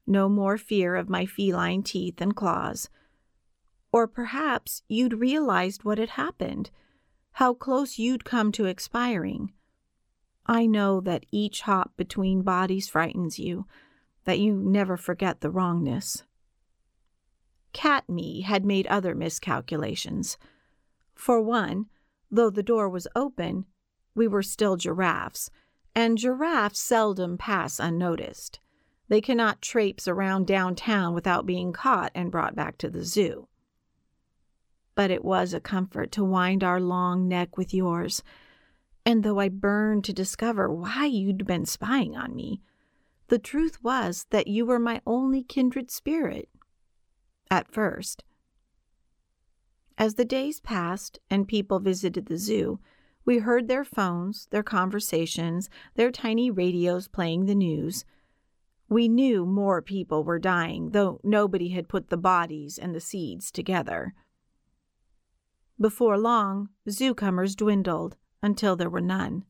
No 0.06 0.28
more 0.28 0.58
fear 0.58 0.96
of 0.96 1.08
my 1.08 1.24
feline 1.24 1.84
teeth 1.84 2.20
and 2.20 2.34
claws. 2.34 2.90
Or 3.92 4.08
perhaps 4.08 4.82
you'd 4.88 5.20
realized 5.20 5.84
what 5.84 5.98
had 5.98 6.10
happened, 6.10 6.70
how 7.32 7.54
close 7.54 7.96
you'd 7.96 8.24
come 8.24 8.50
to 8.52 8.64
expiring. 8.64 9.52
I 10.46 10.66
know 10.66 11.00
that 11.00 11.24
each 11.30 11.62
hop 11.62 11.92
between 11.96 12.42
bodies 12.42 12.88
frightens 12.88 13.38
you, 13.38 13.66
that 14.24 14.38
you 14.38 14.54
never 14.54 14.96
forget 14.96 15.40
the 15.40 15.50
wrongness. 15.50 16.24
Cat 17.72 18.08
me 18.08 18.42
had 18.42 18.64
made 18.64 18.86
other 18.86 19.14
miscalculations. 19.14 20.38
For 21.14 21.40
one, 21.40 21.86
though 22.30 22.50
the 22.50 22.62
door 22.62 22.88
was 22.88 23.08
open, 23.14 23.66
we 24.14 24.28
were 24.28 24.42
still 24.42 24.76
giraffes, 24.76 25.50
and 25.94 26.18
giraffes 26.18 26.80
seldom 26.80 27.36
pass 27.36 27.78
unnoticed. 27.78 28.60
They 29.08 29.20
cannot 29.20 29.60
traipse 29.60 30.08
around 30.08 30.46
downtown 30.46 31.14
without 31.14 31.46
being 31.46 31.72
caught 31.72 32.12
and 32.14 32.30
brought 32.30 32.56
back 32.56 32.78
to 32.78 32.88
the 32.88 33.04
zoo. 33.04 33.48
But 34.94 35.10
it 35.10 35.24
was 35.24 35.52
a 35.52 35.60
comfort 35.60 36.12
to 36.12 36.24
wind 36.24 36.64
our 36.64 36.80
long 36.80 37.28
neck 37.28 37.56
with 37.56 37.74
yours, 37.74 38.22
and 39.04 39.22
though 39.22 39.40
I 39.40 39.48
burned 39.48 40.04
to 40.04 40.12
discover 40.12 40.72
why 40.72 41.06
you'd 41.06 41.46
been 41.46 41.66
spying 41.66 42.16
on 42.16 42.34
me, 42.34 42.62
the 43.28 43.38
truth 43.38 43.82
was 43.82 44.26
that 44.30 44.46
you 44.46 44.66
were 44.66 44.78
my 44.78 45.00
only 45.06 45.42
kindred 45.42 45.90
spirit. 45.90 46.48
At 47.50 47.72
first. 47.72 48.24
As 49.96 50.14
the 50.14 50.24
days 50.24 50.60
passed 50.60 51.18
and 51.30 51.46
people 51.46 51.78
visited 51.78 52.26
the 52.26 52.36
zoo, 52.36 52.80
we 53.24 53.38
heard 53.38 53.68
their 53.68 53.84
phones, 53.84 54.48
their 54.50 54.62
conversations, 54.62 55.70
their 55.94 56.10
tiny 56.10 56.50
radios 56.50 57.08
playing 57.08 57.46
the 57.46 57.54
news. 57.54 58.04
We 58.88 59.08
knew 59.08 59.46
more 59.46 59.80
people 59.80 60.24
were 60.24 60.38
dying, 60.38 60.90
though 60.90 61.20
nobody 61.24 61.70
had 61.70 61.88
put 61.88 62.10
the 62.10 62.16
bodies 62.16 62.78
and 62.78 62.94
the 62.94 63.00
seeds 63.00 63.50
together. 63.50 64.14
Before 65.80 66.18
long, 66.18 66.68
zoocomers 66.88 67.56
dwindled 67.56 68.16
until 68.42 68.76
there 68.76 68.90
were 68.90 69.00
none. 69.00 69.44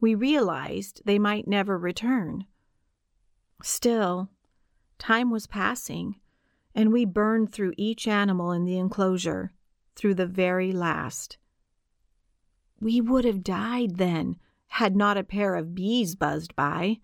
We 0.00 0.14
realized 0.14 1.02
they 1.04 1.18
might 1.18 1.48
never 1.48 1.78
return. 1.78 2.44
Still, 3.62 4.28
time 4.98 5.30
was 5.30 5.46
passing, 5.46 6.16
and 6.74 6.92
we 6.92 7.04
burned 7.04 7.52
through 7.52 7.72
each 7.76 8.06
animal 8.06 8.52
in 8.52 8.64
the 8.64 8.78
enclosure, 8.78 9.52
through 9.94 10.14
the 10.14 10.26
very 10.26 10.72
last. 10.72 11.38
We 12.80 13.00
would 13.00 13.24
have 13.24 13.42
died 13.42 13.96
then, 13.96 14.36
had 14.68 14.94
not 14.94 15.16
a 15.16 15.24
pair 15.24 15.54
of 15.54 15.74
bees 15.74 16.14
buzzed 16.14 16.54
by. 16.54 16.98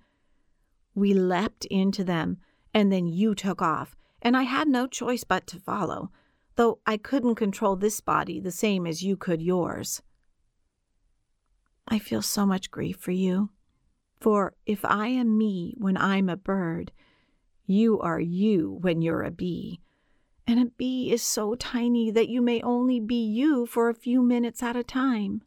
We 0.94 1.14
leapt 1.14 1.64
into 1.66 2.04
them, 2.04 2.38
and 2.74 2.92
then 2.92 3.06
you 3.06 3.34
took 3.34 3.62
off, 3.62 3.96
and 4.20 4.36
I 4.36 4.42
had 4.42 4.68
no 4.68 4.86
choice 4.86 5.24
but 5.24 5.46
to 5.48 5.58
follow, 5.58 6.10
though 6.56 6.80
I 6.86 6.98
couldn't 6.98 7.36
control 7.36 7.76
this 7.76 8.00
body 8.00 8.38
the 8.40 8.50
same 8.50 8.86
as 8.86 9.02
you 9.02 9.16
could 9.16 9.40
yours. 9.40 10.02
I 11.88 11.98
feel 11.98 12.22
so 12.22 12.44
much 12.44 12.70
grief 12.70 12.98
for 12.98 13.10
you. 13.12 13.50
For 14.22 14.54
if 14.66 14.84
I 14.84 15.08
am 15.08 15.36
me 15.36 15.74
when 15.78 15.96
I'm 15.96 16.28
a 16.28 16.36
bird, 16.36 16.92
you 17.66 17.98
are 17.98 18.20
you 18.20 18.78
when 18.80 19.02
you're 19.02 19.24
a 19.24 19.32
bee. 19.32 19.80
And 20.46 20.60
a 20.60 20.66
bee 20.66 21.10
is 21.10 21.24
so 21.24 21.56
tiny 21.56 22.08
that 22.12 22.28
you 22.28 22.40
may 22.40 22.62
only 22.62 23.00
be 23.00 23.16
you 23.16 23.66
for 23.66 23.88
a 23.88 23.94
few 23.94 24.22
minutes 24.22 24.62
at 24.62 24.76
a 24.76 24.84
time. 24.84 25.42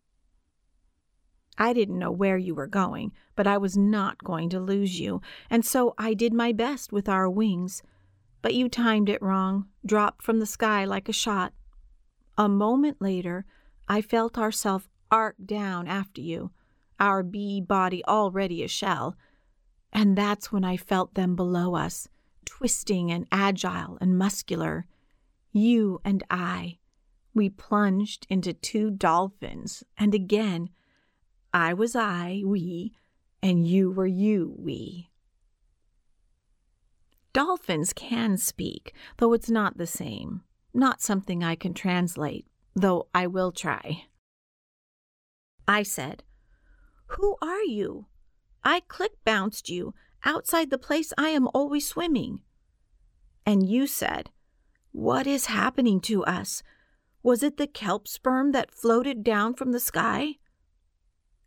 I 1.58 1.72
didn't 1.72 1.98
know 1.98 2.12
where 2.12 2.38
you 2.38 2.54
were 2.54 2.68
going, 2.68 3.14
but 3.38 3.48
I 3.48 3.58
was 3.58 3.78
not 3.78 4.26
going 4.26 4.50
to 4.50 4.60
lose 4.60 5.00
you, 5.00 5.22
and 5.50 5.66
so 5.66 5.94
I 5.98 6.14
did 6.14 6.34
my 6.34 6.52
best 6.52 6.92
with 6.92 7.08
our 7.08 7.30
wings. 7.30 7.82
But 8.42 8.56
you 8.56 8.68
timed 8.68 9.08
it 9.08 9.22
wrong, 9.22 9.68
dropped 9.86 10.22
from 10.22 10.40
the 10.40 10.46
sky 10.46 10.84
like 10.84 11.08
a 11.08 11.14
shot. 11.14 11.54
A 12.38 12.50
moment 12.50 13.02
later, 13.02 13.46
I 13.88 14.02
felt 14.02 14.38
ourselves 14.38 14.90
arc 15.10 15.38
down 15.46 15.88
after 15.88 16.20
you, 16.20 16.52
our 17.00 17.24
bee 17.24 17.62
body 17.62 18.04
already 18.06 18.64
a 18.64 18.68
shell. 18.68 19.16
And 19.92 20.18
that's 20.18 20.52
when 20.52 20.64
I 20.64 20.78
felt 20.78 21.14
them 21.14 21.36
below 21.36 21.76
us, 21.76 22.08
twisting 22.46 23.12
and 23.12 23.28
agile 23.32 23.98
and 24.02 24.18
muscular. 24.18 24.86
You 25.52 26.02
and 26.04 26.24
I. 26.30 26.78
We 27.34 27.50
plunged 27.50 28.26
into 28.30 28.54
two 28.54 28.90
dolphins, 28.92 29.84
and 29.98 30.14
again, 30.14 30.70
I 31.54 31.74
was 31.74 31.96
I, 31.96 32.42
we, 32.46 32.94
and 33.44 33.68
you 33.68 33.92
were 33.92 34.08
you, 34.08 34.56
we. 34.58 35.10
Dolphins 37.34 37.92
can 37.92 38.38
speak, 38.38 38.94
though 39.18 39.34
it's 39.34 39.50
not 39.50 39.78
the 39.78 39.88
same. 39.88 40.44
Not 40.74 41.02
something 41.02 41.44
I 41.44 41.56
can 41.56 41.74
translate, 41.74 42.46
though 42.74 43.08
I 43.14 43.28
will 43.28 43.52
try. 43.52 44.06
I 45.68 45.84
said, 45.84 46.24
who 47.08 47.36
are 47.42 47.64
you? 47.64 48.08
I 48.64 48.82
click 48.88 49.12
bounced 49.24 49.70
you 49.70 49.94
outside 50.24 50.70
the 50.70 50.78
place 50.78 51.14
I 51.18 51.30
am 51.30 51.48
always 51.54 51.88
swimming. 51.88 52.40
And 53.46 53.70
you 53.70 53.86
said, 53.86 54.32
What 54.92 55.28
is 55.28 55.46
happening 55.46 56.02
to 56.02 56.26
us? 56.26 56.64
Was 57.22 57.44
it 57.44 57.58
the 57.58 57.68
kelp 57.68 58.08
sperm 58.08 58.52
that 58.52 58.74
floated 58.74 59.24
down 59.24 59.54
from 59.54 59.72
the 59.72 59.80
sky? 59.80 60.36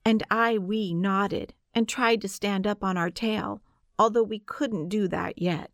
And 0.05 0.23
I, 0.31 0.59
we 0.59 0.95
nodded 0.95 1.55
and 1.75 1.89
tried 1.89 2.21
to 2.23 2.29
stand 2.29 2.67
up 2.67 2.83
on 2.83 2.97
our 2.97 3.11
tail, 3.11 3.61
although 3.99 4.23
we 4.23 4.39
couldn't 4.39 4.89
do 4.89 5.09
that 5.09 5.41
yet. 5.41 5.71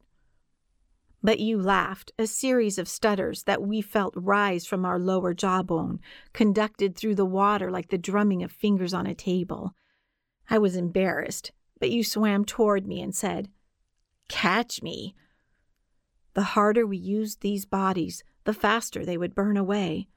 But 1.24 1.40
you 1.40 1.58
laughed, 1.58 2.12
a 2.18 2.26
series 2.26 2.76
of 2.76 2.86
stutters 2.86 3.44
that 3.44 3.62
we 3.62 3.80
felt 3.80 4.12
rise 4.14 4.66
from 4.66 4.84
our 4.84 4.98
lower 4.98 5.32
jawbone, 5.32 6.00
conducted 6.34 6.94
through 6.94 7.14
the 7.14 7.24
water 7.24 7.70
like 7.70 7.88
the 7.88 7.96
drumming 7.96 8.42
of 8.42 8.52
fingers 8.52 8.92
on 8.92 9.06
a 9.06 9.14
table. 9.14 9.74
I 10.50 10.58
was 10.58 10.76
embarrassed, 10.76 11.50
but 11.80 11.90
you 11.90 12.04
swam 12.04 12.44
toward 12.44 12.86
me 12.86 13.00
and 13.00 13.14
said, 13.14 13.48
Catch 14.28 14.82
me. 14.82 15.14
The 16.34 16.42
harder 16.42 16.86
we 16.86 16.98
used 16.98 17.40
these 17.40 17.64
bodies, 17.64 18.22
the 18.44 18.52
faster 18.52 19.02
they 19.02 19.16
would 19.16 19.34
burn 19.34 19.56
away. 19.56 20.08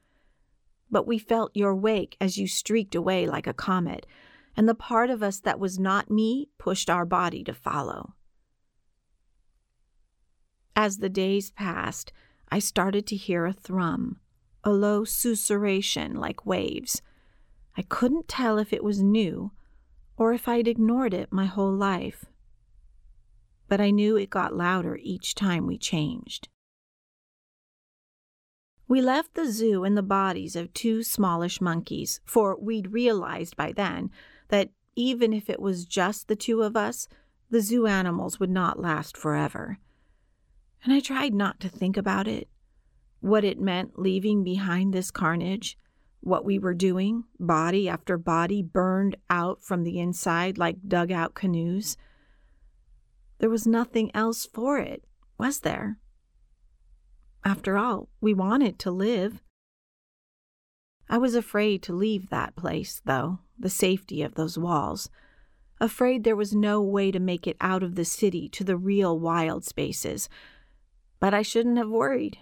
But 0.91 1.08
we 1.08 1.17
felt 1.17 1.56
your 1.56 1.74
wake 1.74 2.17
as 2.20 2.38
you 2.38 2.50
streaked 2.50 2.96
away 2.96 3.28
like 3.28 3.48
a 3.48 3.54
comet, 3.54 4.06
and 4.58 4.67
the 4.67 4.76
part 4.76 5.10
of 5.10 5.24
us 5.24 5.39
that 5.39 5.58
was 5.58 5.80
not 5.80 6.12
me 6.12 6.50
pushed 6.58 6.89
our 6.89 7.06
body 7.06 7.46
to 7.46 7.54
follow. 7.54 8.15
As 10.79 10.99
the 10.99 11.09
days 11.09 11.49
passed, 11.49 12.13
I 12.49 12.59
started 12.59 13.07
to 13.07 13.15
hear 13.15 13.47
a 13.47 13.51
thrum, 13.51 14.19
a 14.63 14.69
low 14.69 15.05
susurration 15.05 16.15
like 16.15 16.45
waves. 16.45 17.01
I 17.75 17.81
couldn't 17.81 18.27
tell 18.27 18.59
if 18.59 18.71
it 18.71 18.83
was 18.83 19.01
new 19.01 19.51
or 20.17 20.33
if 20.33 20.47
I'd 20.47 20.67
ignored 20.67 21.15
it 21.15 21.33
my 21.33 21.45
whole 21.47 21.73
life. 21.73 22.25
But 23.67 23.81
I 23.81 23.89
knew 23.89 24.17
it 24.17 24.29
got 24.29 24.55
louder 24.55 24.99
each 25.01 25.33
time 25.33 25.65
we 25.65 25.79
changed. 25.79 26.47
We 28.87 29.01
left 29.01 29.33
the 29.33 29.51
zoo 29.51 29.83
in 29.83 29.95
the 29.95 30.03
bodies 30.03 30.55
of 30.55 30.75
two 30.75 31.01
smallish 31.01 31.59
monkeys, 31.59 32.21
for 32.23 32.55
we'd 32.55 32.93
realized 32.93 33.57
by 33.57 33.71
then 33.71 34.11
that 34.49 34.69
even 34.95 35.33
if 35.33 35.49
it 35.49 35.59
was 35.59 35.85
just 35.85 36.27
the 36.27 36.35
two 36.35 36.61
of 36.61 36.77
us, 36.77 37.07
the 37.49 37.61
zoo 37.61 37.87
animals 37.87 38.39
would 38.39 38.51
not 38.51 38.79
last 38.79 39.17
forever. 39.17 39.79
And 40.88 40.95
I 40.95 41.02
tried 41.02 41.34
not 41.34 41.60
to 41.60 41.67
think 41.67 41.97
about 41.97 42.30
it, 42.30 42.47
what 43.19 43.43
it 43.43 43.60
meant 43.60 44.00
leaving 44.00 44.45
behind 44.45 44.93
this 44.93 45.12
carnage, 45.12 45.78
what 46.21 46.45
we 46.45 46.58
were 46.58 46.73
doing, 46.73 47.26
body 47.38 47.89
after 47.89 48.17
body 48.17 48.62
burned 48.62 49.17
out 49.30 49.62
from 49.62 49.84
the 49.84 50.00
inside 50.00 50.58
like 50.58 50.88
dugout 50.88 51.36
canoes. 51.36 51.97
There 53.39 53.50
was 53.50 53.67
nothing 53.67 54.15
else 54.15 54.45
for 54.45 54.80
it, 54.80 55.04
was 55.38 55.60
there? 55.60 55.97
After 57.43 57.78
all, 57.78 58.08
we 58.21 58.34
wanted 58.34 58.80
to 58.80 58.89
live. 58.89 59.41
I 61.10 61.17
was 61.17 61.36
afraid 61.36 61.84
to 61.84 61.93
leave 61.93 62.30
that 62.30 62.56
place, 62.56 63.02
though, 63.04 63.39
the 63.60 63.69
safety 63.69 64.21
of 64.21 64.36
those 64.36 64.58
walls. 64.58 65.10
Afraid 65.82 66.23
there 66.23 66.38
was 66.38 66.56
no 66.56 66.82
way 66.82 67.12
to 67.12 67.19
make 67.19 67.45
it 67.45 67.58
out 67.60 67.84
of 67.84 67.95
the 67.95 68.06
city 68.06 68.47
to 68.47 68.63
the 68.63 68.78
real 68.78 69.19
wild 69.19 69.65
spaces. 69.65 70.30
But 71.19 71.34
I 71.34 71.41
shouldn't 71.41 71.77
have 71.77 71.89
worried. 71.89 72.39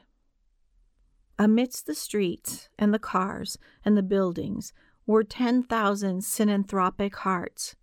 Amidst 1.38 1.86
the 1.86 1.96
streets 1.96 2.70
and 2.78 2.94
the 2.94 3.00
cars 3.00 3.58
and 3.84 3.98
the 3.98 4.04
buildings 4.04 4.74
were 5.06 5.24
10,000 5.24 6.22
synanthropic 6.22 7.16
hearts. 7.16 7.76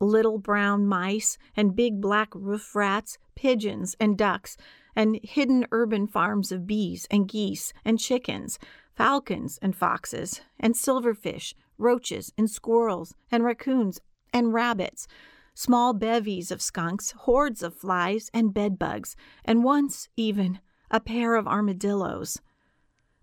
Little 0.00 0.38
brown 0.38 0.86
mice 0.86 1.38
and 1.56 1.76
big 1.76 2.00
black 2.00 2.34
roof 2.34 2.74
rats, 2.74 3.18
pigeons 3.36 3.94
and 4.00 4.18
ducks, 4.18 4.56
and 4.94 5.18
hidden 5.22 5.66
urban 5.70 6.06
farms 6.06 6.52
of 6.52 6.66
bees 6.66 7.06
and 7.10 7.28
geese 7.28 7.72
and 7.84 7.98
chickens, 7.98 8.58
falcons 8.94 9.58
and 9.62 9.76
foxes, 9.76 10.40
and 10.58 10.74
silverfish, 10.74 11.54
roaches 11.78 12.32
and 12.36 12.50
squirrels 12.50 13.14
and 13.30 13.44
raccoons 13.44 14.00
and 14.32 14.52
rabbits, 14.52 15.06
small 15.54 15.92
bevies 15.92 16.50
of 16.50 16.62
skunks, 16.62 17.12
hordes 17.12 17.62
of 17.62 17.74
flies 17.74 18.30
and 18.32 18.54
bedbugs, 18.54 19.16
and 19.44 19.64
once, 19.64 20.08
even, 20.16 20.60
a 20.90 21.00
pair 21.00 21.34
of 21.34 21.46
armadillos. 21.46 22.40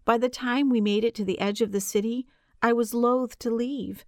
By 0.05 0.17
the 0.17 0.29
time 0.29 0.69
we 0.69 0.81
made 0.81 1.03
it 1.03 1.13
to 1.15 1.25
the 1.25 1.39
edge 1.39 1.61
of 1.61 1.71
the 1.71 1.81
city, 1.81 2.25
I 2.61 2.73
was 2.73 2.93
loath 2.93 3.37
to 3.39 3.51
leave. 3.51 4.05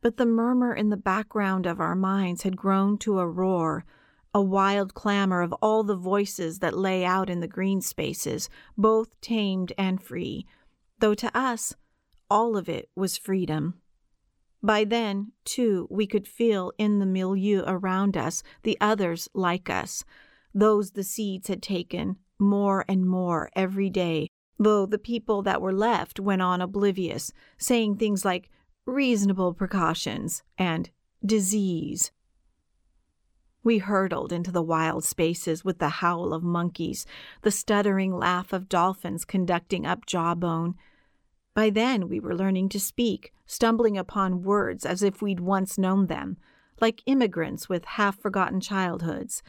But 0.00 0.16
the 0.16 0.26
murmur 0.26 0.72
in 0.72 0.90
the 0.90 0.96
background 0.96 1.66
of 1.66 1.80
our 1.80 1.96
minds 1.96 2.42
had 2.42 2.56
grown 2.56 2.98
to 2.98 3.18
a 3.18 3.26
roar, 3.26 3.84
a 4.32 4.40
wild 4.40 4.94
clamor 4.94 5.40
of 5.40 5.52
all 5.54 5.82
the 5.82 5.96
voices 5.96 6.60
that 6.60 6.78
lay 6.78 7.04
out 7.04 7.28
in 7.28 7.40
the 7.40 7.48
green 7.48 7.80
spaces, 7.80 8.48
both 8.76 9.20
tamed 9.20 9.72
and 9.76 10.02
free, 10.02 10.46
though 11.00 11.14
to 11.14 11.36
us, 11.36 11.74
all 12.30 12.56
of 12.56 12.68
it 12.68 12.88
was 12.94 13.16
freedom. 13.16 13.80
By 14.62 14.84
then, 14.84 15.32
too, 15.44 15.86
we 15.90 16.06
could 16.06 16.26
feel 16.26 16.72
in 16.78 16.98
the 16.98 17.06
milieu 17.06 17.62
around 17.66 18.16
us 18.16 18.42
the 18.62 18.76
others 18.80 19.28
like 19.34 19.70
us, 19.70 20.04
those 20.54 20.92
the 20.92 21.04
seeds 21.04 21.48
had 21.48 21.62
taken, 21.62 22.16
more 22.38 22.84
and 22.88 23.06
more 23.06 23.50
every 23.54 23.90
day 23.90 24.28
though 24.58 24.86
the 24.86 24.98
people 24.98 25.42
that 25.42 25.62
were 25.62 25.72
left 25.72 26.18
went 26.18 26.42
on 26.42 26.60
oblivious, 26.60 27.32
saying 27.56 27.96
things 27.96 28.24
like 28.24 28.50
reasonable 28.86 29.54
precautions 29.54 30.42
and 30.56 30.90
disease. 31.24 32.10
We 33.62 33.78
hurtled 33.78 34.32
into 34.32 34.50
the 34.50 34.62
wild 34.62 35.04
spaces 35.04 35.64
with 35.64 35.78
the 35.78 35.88
howl 35.88 36.32
of 36.32 36.42
monkeys, 36.42 37.06
the 37.42 37.50
stuttering 37.50 38.16
laugh 38.16 38.52
of 38.52 38.68
dolphins 38.68 39.24
conducting 39.24 39.84
up 39.86 40.06
Jawbone. 40.06 40.74
By 41.58 41.70
then 41.70 42.08
we 42.08 42.20
were 42.20 42.36
learning 42.36 42.68
to 42.68 42.78
speak, 42.78 43.32
stumbling 43.44 43.98
upon 43.98 44.44
words 44.44 44.86
as 44.86 45.02
if 45.02 45.20
we'd 45.20 45.40
once 45.40 45.76
known 45.76 46.06
them, 46.06 46.36
like 46.80 47.02
immigrants 47.04 47.68
with 47.68 47.84
half 47.84 48.16
forgotten 48.16 48.60
childhoods. 48.60 49.42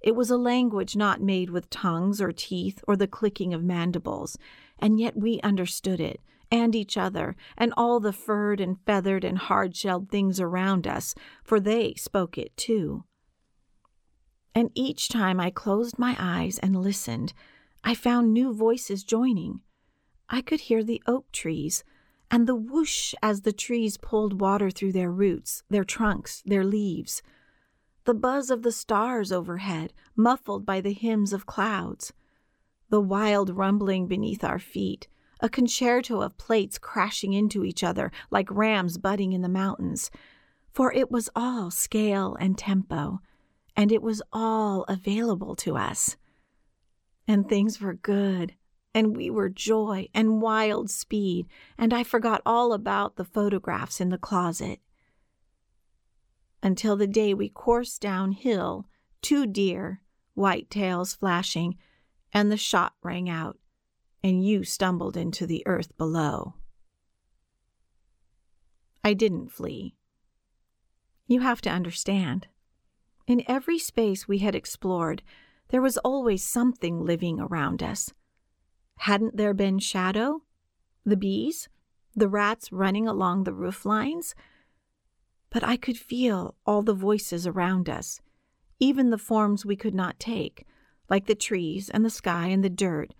It 0.00 0.14
was 0.14 0.30
a 0.30 0.36
language 0.36 0.94
not 0.94 1.20
made 1.20 1.50
with 1.50 1.68
tongues 1.68 2.20
or 2.20 2.30
teeth 2.30 2.84
or 2.86 2.94
the 2.94 3.08
clicking 3.08 3.52
of 3.52 3.64
mandibles, 3.64 4.38
and 4.78 5.00
yet 5.00 5.16
we 5.16 5.40
understood 5.40 5.98
it, 5.98 6.20
and 6.48 6.76
each 6.76 6.96
other, 6.96 7.34
and 7.56 7.74
all 7.76 7.98
the 7.98 8.12
furred 8.12 8.60
and 8.60 8.78
feathered 8.86 9.24
and 9.24 9.38
hard 9.38 9.74
shelled 9.74 10.10
things 10.10 10.38
around 10.38 10.86
us, 10.86 11.12
for 11.42 11.58
they 11.58 11.92
spoke 11.94 12.38
it 12.38 12.56
too. 12.56 13.02
And 14.54 14.70
each 14.76 15.08
time 15.08 15.40
I 15.40 15.50
closed 15.50 15.98
my 15.98 16.14
eyes 16.20 16.60
and 16.60 16.80
listened, 16.80 17.32
I 17.82 17.96
found 17.96 18.32
new 18.32 18.54
voices 18.54 19.02
joining. 19.02 19.62
I 20.28 20.42
could 20.42 20.60
hear 20.60 20.82
the 20.84 21.02
oak 21.06 21.30
trees, 21.32 21.84
and 22.30 22.46
the 22.46 22.54
whoosh 22.54 23.14
as 23.22 23.42
the 23.42 23.52
trees 23.52 23.96
pulled 23.96 24.40
water 24.40 24.70
through 24.70 24.92
their 24.92 25.10
roots, 25.10 25.62
their 25.70 25.84
trunks, 25.84 26.42
their 26.44 26.64
leaves 26.64 27.22
the 28.08 28.14
buzz 28.14 28.50
of 28.50 28.62
the 28.62 28.72
stars 28.72 29.30
overhead, 29.30 29.92
muffled 30.16 30.64
by 30.64 30.80
the 30.80 30.94
hymns 30.94 31.34
of 31.34 31.44
clouds, 31.44 32.10
the 32.88 33.02
wild 33.02 33.50
rumbling 33.50 34.06
beneath 34.06 34.42
our 34.42 34.58
feet, 34.58 35.06
a 35.40 35.48
concerto 35.50 36.22
of 36.22 36.38
plates 36.38 36.78
crashing 36.78 37.34
into 37.34 37.64
each 37.64 37.84
other 37.84 38.10
like 38.30 38.50
rams 38.50 38.96
butting 38.96 39.34
in 39.34 39.42
the 39.42 39.48
mountains. 39.50 40.10
For 40.72 40.90
it 40.90 41.10
was 41.10 41.28
all 41.36 41.70
scale 41.70 42.34
and 42.40 42.56
tempo, 42.56 43.20
and 43.76 43.92
it 43.92 44.00
was 44.00 44.22
all 44.32 44.84
available 44.88 45.54
to 45.56 45.76
us. 45.76 46.16
And 47.26 47.46
things 47.46 47.78
were 47.78 47.92
good, 47.92 48.54
and 48.94 49.16
we 49.16 49.30
were 49.30 49.48
joy 49.48 50.08
and 50.14 50.40
wild 50.40 50.90
speed, 50.90 51.46
and 51.76 51.92
I 51.92 52.04
forgot 52.04 52.42
all 52.44 52.72
about 52.72 53.16
the 53.16 53.24
photographs 53.24 54.00
in 54.00 54.08
the 54.08 54.18
closet 54.18 54.80
until 56.62 56.96
the 56.96 57.06
day 57.06 57.34
we 57.34 57.48
coursed 57.48 58.00
downhill, 58.00 58.86
two 59.22 59.46
deer, 59.46 60.02
white 60.34 60.70
tails 60.70 61.14
flashing, 61.14 61.76
and 62.32 62.50
the 62.50 62.56
shot 62.56 62.94
rang 63.02 63.28
out, 63.28 63.58
and 64.22 64.44
you 64.44 64.64
stumbled 64.64 65.16
into 65.16 65.46
the 65.46 65.62
earth 65.66 65.96
below. 65.96 66.54
I 69.04 69.14
didn't 69.14 69.52
flee. 69.52 69.94
You 71.26 71.40
have 71.40 71.60
to 71.62 71.70
understand. 71.70 72.48
In 73.26 73.44
every 73.46 73.78
space 73.78 74.26
we 74.26 74.38
had 74.38 74.54
explored, 74.54 75.22
there 75.68 75.82
was 75.82 75.98
always 75.98 76.42
something 76.42 77.04
living 77.04 77.38
around 77.38 77.82
us. 77.82 78.12
Hadn't 78.98 79.36
there 79.36 79.54
been 79.54 79.78
shadow? 79.78 80.42
The 81.04 81.16
bees? 81.16 81.68
The 82.14 82.28
rats 82.28 82.72
running 82.72 83.06
along 83.06 83.44
the 83.44 83.54
roof 83.54 83.84
lines? 83.84 84.34
but 85.50 85.64
I 85.64 85.76
could 85.76 85.96
feel 85.96 86.54
all 86.66 86.82
the 86.82 86.94
voices 86.94 87.46
around 87.46 87.88
us, 87.88 88.20
even 88.78 89.10
the 89.10 89.18
forms 89.18 89.64
we 89.64 89.76
could 89.76 89.94
not 89.94 90.20
take, 90.20 90.66
like 91.08 91.26
the 91.26 91.34
trees 91.34 91.88
and 91.88 92.04
the 92.04 92.10
sky 92.10 92.48
and 92.48 92.62
the 92.62 92.70
dirt, 92.70 93.14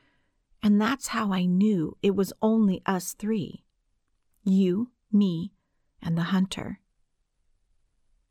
and 0.62 0.81
that's 0.81 1.09
how 1.09 1.33
I 1.33 1.47
knew 1.47 1.97
it 2.03 2.14
was 2.14 2.33
only 2.43 2.83
us 2.87 3.14
three 3.14 3.64
you, 4.45 4.91
me, 5.12 5.53
and 6.01 6.17
the 6.17 6.23
hunter. 6.23 6.81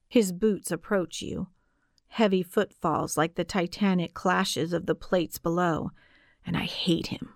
His 0.07 0.31
boots 0.31 0.71
approach 0.71 1.21
you, 1.21 1.49
heavy 2.07 2.41
footfalls 2.41 3.17
like 3.17 3.35
the 3.35 3.43
titanic 3.43 4.15
clashes 4.15 4.73
of 4.73 4.87
the 4.87 4.95
plates 4.95 5.37
below, 5.37 5.91
and 6.43 6.57
I 6.57 6.63
hate 6.63 7.07
him. 7.07 7.33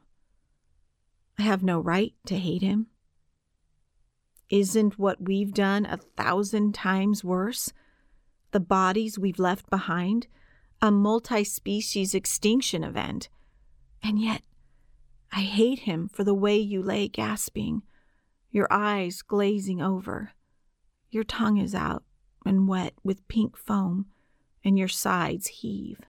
I 1.42 1.46
have 1.46 1.64
no 1.64 1.80
right 1.80 2.14
to 2.28 2.38
hate 2.38 2.62
him. 2.62 2.86
Isn't 4.52 5.00
what 5.00 5.24
we've 5.24 5.56
done 5.56 5.88
a 5.88 5.98
thousand 5.98 6.76
times 6.76 7.24
worse? 7.24 7.74
The 8.52 8.60
bodies 8.60 9.18
we've 9.18 9.40
left 9.40 9.68
behind, 9.68 10.28
a 10.84 10.92
multi 10.92 11.44
species 11.44 12.14
extinction 12.14 12.84
event. 12.84 13.28
And 14.04 14.20
yet, 14.20 14.44
I 15.32 15.40
hate 15.40 15.80
him 15.80 16.10
for 16.14 16.24
the 16.24 16.36
way 16.36 16.60
you 16.60 16.84
lay 16.84 17.08
gasping, 17.08 17.82
your 18.52 18.68
eyes 18.70 19.24
glazing 19.24 19.82
over. 19.82 20.34
Your 21.10 21.24
tongue 21.24 21.58
is 21.58 21.74
out 21.74 22.04
and 22.46 22.68
wet 22.68 22.94
with 23.04 23.28
pink 23.28 23.58
foam, 23.58 24.06
and 24.64 24.78
your 24.78 24.88
sides 24.88 25.48
heave. 25.48 26.02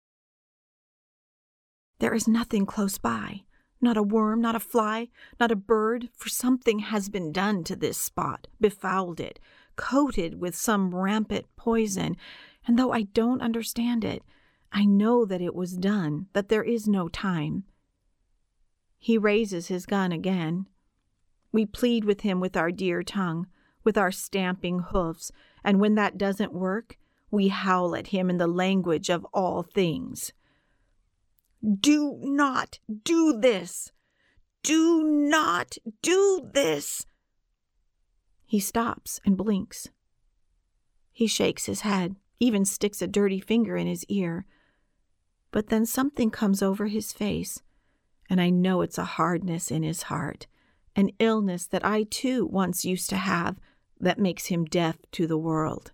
There 2.00 2.12
is 2.12 2.28
nothing 2.28 2.66
close 2.66 2.98
by, 2.98 3.44
not 3.82 3.96
a 3.96 4.02
worm, 4.02 4.40
not 4.40 4.54
a 4.54 4.60
fly, 4.60 5.08
not 5.40 5.50
a 5.50 5.56
bird, 5.56 6.08
for 6.16 6.28
something 6.28 6.78
has 6.78 7.08
been 7.08 7.32
done 7.32 7.64
to 7.64 7.76
this 7.76 7.98
spot, 7.98 8.46
befouled 8.60 9.20
it, 9.20 9.38
coated 9.76 10.40
with 10.40 10.54
some 10.54 10.94
rampant 10.94 11.46
poison, 11.56 12.16
and 12.66 12.78
though 12.78 12.92
I 12.92 13.02
don't 13.02 13.42
understand 13.42 14.04
it, 14.04 14.22
I 14.70 14.84
know 14.84 15.24
that 15.24 15.42
it 15.42 15.54
was 15.54 15.76
done, 15.76 16.28
that 16.32 16.48
there 16.48 16.62
is 16.62 16.86
no 16.86 17.08
time. 17.08 17.64
He 18.98 19.18
raises 19.18 19.66
his 19.66 19.84
gun 19.84 20.12
again. 20.12 20.66
We 21.50 21.66
plead 21.66 22.04
with 22.04 22.20
him 22.20 22.40
with 22.40 22.56
our 22.56 22.70
dear 22.70 23.02
tongue, 23.02 23.48
with 23.84 23.98
our 23.98 24.12
stamping 24.12 24.78
hoofs, 24.78 25.32
and 25.64 25.80
when 25.80 25.96
that 25.96 26.16
doesn't 26.16 26.54
work, 26.54 26.96
we 27.30 27.48
howl 27.48 27.96
at 27.96 28.08
him 28.08 28.30
in 28.30 28.38
the 28.38 28.46
language 28.46 29.10
of 29.10 29.26
all 29.34 29.62
things. 29.62 30.32
Do 31.62 32.18
not 32.22 32.78
do 33.04 33.38
this. 33.38 33.92
Do 34.62 35.02
not 35.04 35.76
do 36.02 36.50
this. 36.52 37.06
He 38.44 38.60
stops 38.60 39.20
and 39.24 39.36
blinks. 39.36 39.88
He 41.12 41.26
shakes 41.26 41.66
his 41.66 41.82
head, 41.82 42.16
even 42.40 42.64
sticks 42.64 43.00
a 43.00 43.06
dirty 43.06 43.40
finger 43.40 43.76
in 43.76 43.86
his 43.86 44.04
ear. 44.06 44.44
But 45.50 45.68
then 45.68 45.86
something 45.86 46.30
comes 46.30 46.62
over 46.62 46.86
his 46.86 47.12
face, 47.12 47.62
and 48.28 48.40
I 48.40 48.50
know 48.50 48.80
it's 48.80 48.98
a 48.98 49.04
hardness 49.04 49.70
in 49.70 49.82
his 49.82 50.04
heart, 50.04 50.46
an 50.96 51.10
illness 51.18 51.66
that 51.66 51.84
I 51.84 52.04
too 52.04 52.46
once 52.46 52.84
used 52.84 53.08
to 53.10 53.16
have 53.16 53.58
that 54.00 54.18
makes 54.18 54.46
him 54.46 54.64
deaf 54.64 54.96
to 55.12 55.26
the 55.26 55.38
world. 55.38 55.92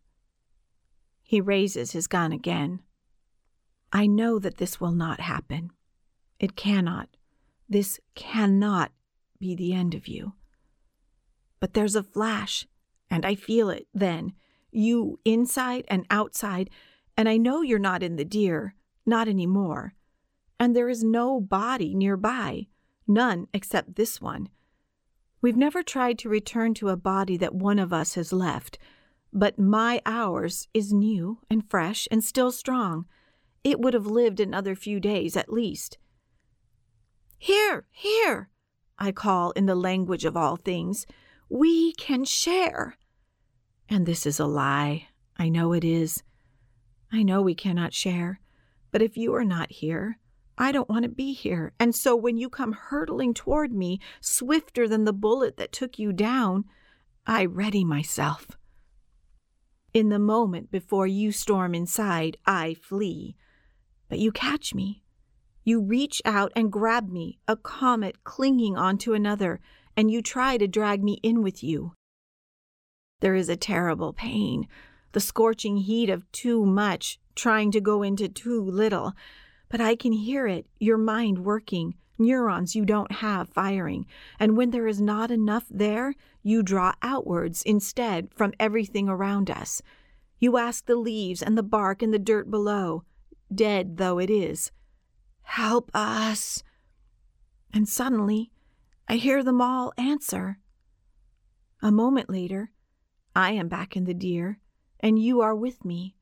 He 1.23 1.41
raises 1.41 1.93
his 1.93 2.07
gun 2.07 2.33
again. 2.33 2.81
I 3.93 4.07
know 4.07 4.39
that 4.39 4.59
this 4.59 4.81
will 4.81 4.93
not 4.93 5.21
happen. 5.21 5.71
It 6.39 6.57
cannot. 6.57 7.09
This 7.69 8.01
cannot 8.15 8.93
be 9.39 9.55
the 9.55 9.73
end 9.73 9.95
of 9.95 10.09
you. 10.09 10.35
But 11.61 11.75
there's 11.75 11.97
a 11.97 12.03
flash, 12.03 12.67
and 13.11 13.25
I 13.25 13.35
feel 13.35 13.71
it 13.71 13.87
then, 13.93 14.33
you 14.71 15.19
inside 15.25 15.85
and 15.89 16.07
outside, 16.11 16.71
and 17.17 17.29
I 17.29 17.37
know 17.37 17.63
you're 17.63 17.79
not 17.79 18.03
in 18.03 18.17
the 18.17 18.25
deer, 18.25 18.75
not 19.07 19.29
any 19.29 19.47
more. 19.47 19.95
And 20.61 20.75
there 20.75 20.89
is 20.89 21.03
no 21.03 21.41
body 21.41 21.95
nearby, 21.95 22.67
none 23.07 23.49
except 23.53 23.97
this 23.97 24.21
one. 24.21 24.49
We've 25.41 25.57
never 25.57 25.83
tried 25.83 26.19
to 26.21 26.29
return 26.29 26.75
to 26.75 26.89
a 26.89 26.97
body 26.97 27.37
that 27.37 27.55
one 27.55 27.79
of 27.79 27.93
us 27.93 28.15
has 28.15 28.33
left, 28.33 28.79
but 29.33 29.59
my 29.59 30.01
ours 30.05 30.69
is 30.75 30.93
new 30.93 31.39
and 31.49 31.69
fresh 31.69 32.09
and 32.11 32.25
still 32.25 32.51
strong. 32.51 33.07
It 33.65 33.81
would 33.81 33.95
have 33.95 34.07
lived 34.07 34.41
another 34.41 34.75
few 34.75 35.01
days 35.01 35.37
at 35.37 35.53
least. 35.53 35.99
Here, 37.39 37.87
here, 37.91 38.51
I 38.99 39.13
call 39.13 39.53
in 39.53 39.67
the 39.67 39.75
language 39.75 40.25
of 40.25 40.37
all 40.37 40.57
things. 40.57 41.07
We 41.49 41.93
can 41.93 42.25
share. 42.25 42.97
And 43.89 44.07
this 44.07 44.27
is 44.27 44.41
a 44.41 44.47
lie. 44.47 45.09
I 45.37 45.49
know 45.49 45.73
it 45.73 45.85
is. 45.85 46.23
I 47.13 47.23
know 47.23 47.41
we 47.41 47.55
cannot 47.55 47.95
share. 47.95 48.41
But 48.91 49.03
if 49.03 49.17
you 49.17 49.35
are 49.35 49.45
not 49.45 49.71
here, 49.71 50.19
I 50.57 50.73
don't 50.73 50.89
want 50.89 51.05
to 51.05 51.09
be 51.09 51.33
here. 51.33 51.73
And 51.79 51.95
so 51.95 52.17
when 52.17 52.37
you 52.37 52.51
come 52.51 52.73
hurtling 52.73 53.33
toward 53.35 53.73
me, 53.73 54.01
swifter 54.21 54.89
than 54.89 55.05
the 55.05 55.13
bullet 55.13 55.57
that 55.57 55.73
took 55.73 55.99
you 55.99 56.13
down, 56.13 56.65
I 57.27 57.45
ready 57.45 57.85
myself. 57.85 58.49
In 59.95 60.09
the 60.09 60.19
moment 60.19 60.71
before 60.71 61.07
you 61.07 61.31
storm 61.33 61.75
inside, 61.75 62.37
I 62.45 62.75
flee. 62.75 63.37
But 64.09 64.19
you 64.19 64.33
catch 64.33 64.75
me. 64.75 65.03
You 65.65 65.81
reach 65.81 66.23
out 66.25 66.53
and 66.57 66.73
grab 66.73 67.11
me, 67.11 67.39
a 67.47 67.57
comet 67.57 68.25
clinging 68.25 68.77
onto 68.77 69.13
another, 69.13 69.61
and 69.97 70.11
you 70.11 70.23
try 70.23 70.57
to 70.57 70.67
drag 70.67 71.05
me 71.05 71.21
in 71.23 71.43
with 71.43 71.63
you. 71.63 71.93
There 73.21 73.35
is 73.35 73.49
a 73.49 73.57
terrible 73.57 74.13
pain, 74.13 74.69
the 75.13 75.21
scorching 75.21 75.79
heat 75.79 76.09
of 76.09 76.31
too 76.33 76.65
much 76.65 77.19
trying 77.35 77.71
to 77.73 77.81
go 77.81 78.03
into 78.03 78.29
too 78.29 78.63
little. 78.63 79.13
But 79.69 79.81
I 79.81 79.95
can 79.95 80.13
hear 80.13 80.47
it, 80.47 80.67
your 80.79 80.99
mind 80.99 81.45
working, 81.45 81.95
neurons 82.19 82.75
you 82.75 82.85
don't 82.85 83.13
have 83.13 83.49
firing. 83.49 84.07
And 84.39 84.57
when 84.57 84.71
there 84.71 84.87
is 84.87 85.01
not 85.01 85.31
enough 85.31 85.67
there, 85.71 86.15
you 86.43 86.63
draw 86.63 86.95
outwards 87.03 87.63
instead 87.63 88.29
from 88.35 88.53
everything 88.59 89.09
around 89.09 89.51
us. 89.51 89.83
You 90.39 90.57
ask 90.57 90.87
the 90.87 90.97
leaves 90.97 91.43
and 91.43 91.59
the 91.59 91.63
bark 91.63 92.03
and 92.03 92.15
the 92.15 92.19
dirt 92.19 92.51
below, 92.51 93.05
dead 93.55 93.97
though 93.97 94.19
it 94.19 94.31
is, 94.31 94.71
Help 95.49 95.91
us. 95.95 96.63
And 97.73 97.89
suddenly, 97.89 98.53
I 99.09 99.17
hear 99.17 99.43
them 99.43 99.63
all 99.63 99.95
answer. 99.97 100.59
A 101.81 101.91
moment 101.91 102.29
later, 102.29 102.71
I 103.35 103.53
am 103.53 103.67
back 103.67 103.97
in 103.97 104.05
the 104.05 104.13
deer, 104.13 104.61
and 105.01 105.19
you 105.19 105.41
are 105.41 105.55
with 105.55 105.87
me. 105.87 106.17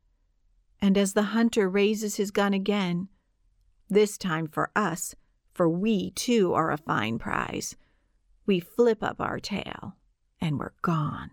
And 0.80 0.96
as 0.96 1.14
the 1.14 1.34
hunter 1.34 1.68
raises 1.68 2.16
his 2.16 2.30
gun 2.30 2.54
again, 2.54 3.08
this 3.88 4.16
time 4.16 4.46
for 4.46 4.70
us, 4.76 5.16
for 5.52 5.68
we 5.68 6.12
too 6.12 6.54
are 6.54 6.70
a 6.70 6.76
fine 6.78 7.18
prize, 7.18 7.74
we 8.46 8.60
flip 8.60 9.02
up 9.02 9.20
our 9.20 9.40
tail 9.40 9.96
and 10.40 10.58
we're 10.58 10.74
gone. 10.82 11.32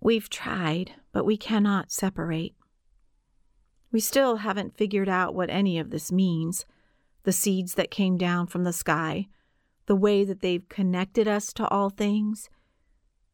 We've 0.00 0.28
tried, 0.28 0.94
but 1.12 1.24
we 1.24 1.36
cannot 1.36 1.92
separate. 1.92 2.54
We 3.90 4.00
still 4.00 4.36
haven't 4.36 4.76
figured 4.76 5.08
out 5.08 5.34
what 5.34 5.50
any 5.50 5.78
of 5.78 5.90
this 5.90 6.12
means 6.12 6.66
the 7.24 7.32
seeds 7.32 7.74
that 7.74 7.90
came 7.90 8.16
down 8.16 8.46
from 8.46 8.64
the 8.64 8.72
sky, 8.72 9.28
the 9.86 9.96
way 9.96 10.24
that 10.24 10.40
they've 10.40 10.68
connected 10.68 11.26
us 11.26 11.52
to 11.54 11.66
all 11.68 11.90
things. 11.90 12.48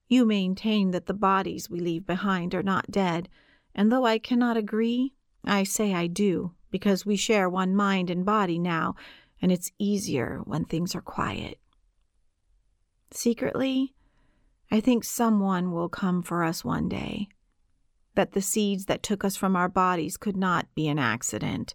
You 0.08 0.24
maintain 0.24 0.90
that 0.92 1.06
the 1.06 1.14
bodies 1.14 1.68
we 1.68 1.80
leave 1.80 2.06
behind 2.06 2.54
are 2.54 2.62
not 2.62 2.90
dead, 2.90 3.28
and 3.74 3.90
though 3.90 4.04
I 4.04 4.18
cannot 4.18 4.56
agree, 4.56 5.14
I 5.44 5.64
say 5.64 5.92
I 5.94 6.06
do, 6.06 6.52
because 6.70 7.04
we 7.04 7.16
share 7.16 7.48
one 7.48 7.74
mind 7.74 8.10
and 8.10 8.24
body 8.24 8.58
now, 8.58 8.94
and 9.42 9.52
it's 9.52 9.72
easier 9.78 10.40
when 10.44 10.64
things 10.64 10.94
are 10.94 11.02
quiet. 11.02 11.58
Secretly, 13.10 13.94
I 14.70 14.80
think 14.80 15.04
someone 15.04 15.72
will 15.72 15.88
come 15.88 16.22
for 16.22 16.42
us 16.42 16.64
one 16.64 16.88
day 16.88 17.28
that 18.14 18.32
the 18.32 18.42
seeds 18.42 18.86
that 18.86 19.02
took 19.02 19.24
us 19.24 19.36
from 19.36 19.56
our 19.56 19.68
bodies 19.68 20.16
could 20.16 20.36
not 20.36 20.66
be 20.74 20.88
an 20.88 20.98
accident. 20.98 21.74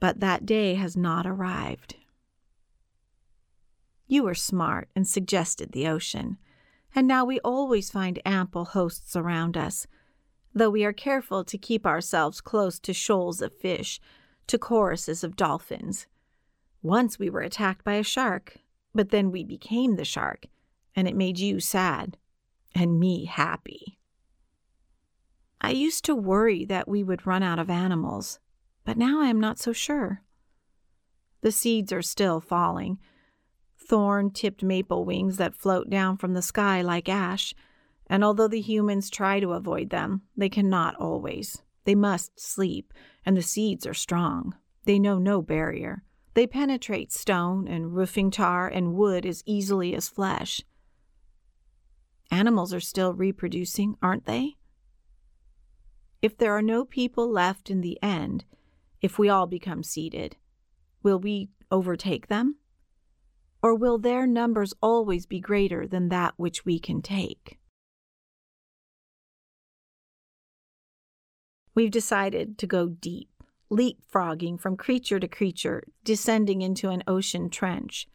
But 0.00 0.20
that 0.20 0.46
day 0.46 0.74
has 0.74 0.96
not 0.96 1.26
arrived. 1.26 1.96
You 4.06 4.22
were 4.22 4.34
smart 4.34 4.88
and 4.96 5.06
suggested 5.06 5.72
the 5.72 5.86
ocean, 5.86 6.38
and 6.94 7.06
now 7.06 7.24
we 7.24 7.40
always 7.40 7.90
find 7.90 8.22
ample 8.24 8.64
hosts 8.64 9.14
around 9.14 9.56
us, 9.56 9.86
though 10.54 10.70
we 10.70 10.84
are 10.84 10.94
careful 10.94 11.44
to 11.44 11.58
keep 11.58 11.84
ourselves 11.84 12.40
close 12.40 12.78
to 12.80 12.94
shoals 12.94 13.42
of 13.42 13.52
fish, 13.52 14.00
to 14.46 14.56
choruses 14.56 15.22
of 15.22 15.36
dolphins. 15.36 16.06
Once 16.80 17.18
we 17.18 17.28
were 17.28 17.42
attacked 17.42 17.84
by 17.84 17.94
a 17.94 18.02
shark, 18.02 18.58
but 18.94 19.10
then 19.10 19.30
we 19.30 19.44
became 19.44 19.96
the 19.96 20.04
shark, 20.04 20.46
and 20.96 21.06
it 21.06 21.14
made 21.14 21.38
you 21.38 21.60
sad, 21.60 22.16
and 22.74 22.98
me 22.98 23.26
happy. 23.26 23.97
I 25.60 25.70
used 25.70 26.04
to 26.04 26.14
worry 26.14 26.64
that 26.66 26.88
we 26.88 27.02
would 27.02 27.26
run 27.26 27.42
out 27.42 27.58
of 27.58 27.70
animals, 27.70 28.38
but 28.84 28.96
now 28.96 29.20
I 29.20 29.26
am 29.26 29.40
not 29.40 29.58
so 29.58 29.72
sure. 29.72 30.22
The 31.40 31.52
seeds 31.52 31.92
are 31.92 32.02
still 32.02 32.40
falling. 32.40 32.98
Thorn 33.76 34.30
tipped 34.30 34.62
maple 34.62 35.04
wings 35.04 35.36
that 35.36 35.54
float 35.54 35.88
down 35.88 36.16
from 36.16 36.34
the 36.34 36.42
sky 36.42 36.82
like 36.82 37.08
ash, 37.08 37.54
and 38.06 38.22
although 38.22 38.48
the 38.48 38.60
humans 38.60 39.10
try 39.10 39.40
to 39.40 39.52
avoid 39.52 39.90
them, 39.90 40.22
they 40.36 40.48
cannot 40.48 40.94
always. 40.96 41.62
They 41.84 41.94
must 41.94 42.38
sleep, 42.38 42.92
and 43.24 43.36
the 43.36 43.42
seeds 43.42 43.86
are 43.86 43.94
strong. 43.94 44.54
They 44.84 44.98
know 44.98 45.18
no 45.18 45.42
barrier. 45.42 46.02
They 46.34 46.46
penetrate 46.46 47.12
stone 47.12 47.66
and 47.66 47.94
roofing 47.94 48.30
tar 48.30 48.68
and 48.68 48.94
wood 48.94 49.26
as 49.26 49.42
easily 49.46 49.94
as 49.94 50.08
flesh. 50.08 50.62
Animals 52.30 52.74
are 52.74 52.80
still 52.80 53.14
reproducing, 53.14 53.96
aren't 54.02 54.26
they? 54.26 54.57
If 56.20 56.36
there 56.36 56.52
are 56.52 56.62
no 56.62 56.84
people 56.84 57.30
left 57.30 57.70
in 57.70 57.80
the 57.80 57.98
end, 58.02 58.44
if 59.00 59.18
we 59.18 59.28
all 59.28 59.46
become 59.46 59.84
seeded, 59.84 60.36
will 61.02 61.20
we 61.20 61.50
overtake 61.70 62.26
them? 62.26 62.56
Or 63.62 63.74
will 63.74 63.98
their 63.98 64.26
numbers 64.26 64.74
always 64.82 65.26
be 65.26 65.40
greater 65.40 65.86
than 65.86 66.08
that 66.08 66.34
which 66.36 66.64
we 66.64 66.78
can 66.78 67.02
take? 67.02 67.58
We've 71.74 71.90
decided 71.90 72.58
to 72.58 72.66
go 72.66 72.88
deep, 72.88 73.30
leapfrogging 73.70 74.60
from 74.60 74.76
creature 74.76 75.20
to 75.20 75.28
creature, 75.28 75.84
descending 76.02 76.62
into 76.62 76.88
an 76.90 77.04
ocean 77.06 77.50
trench. 77.50 78.08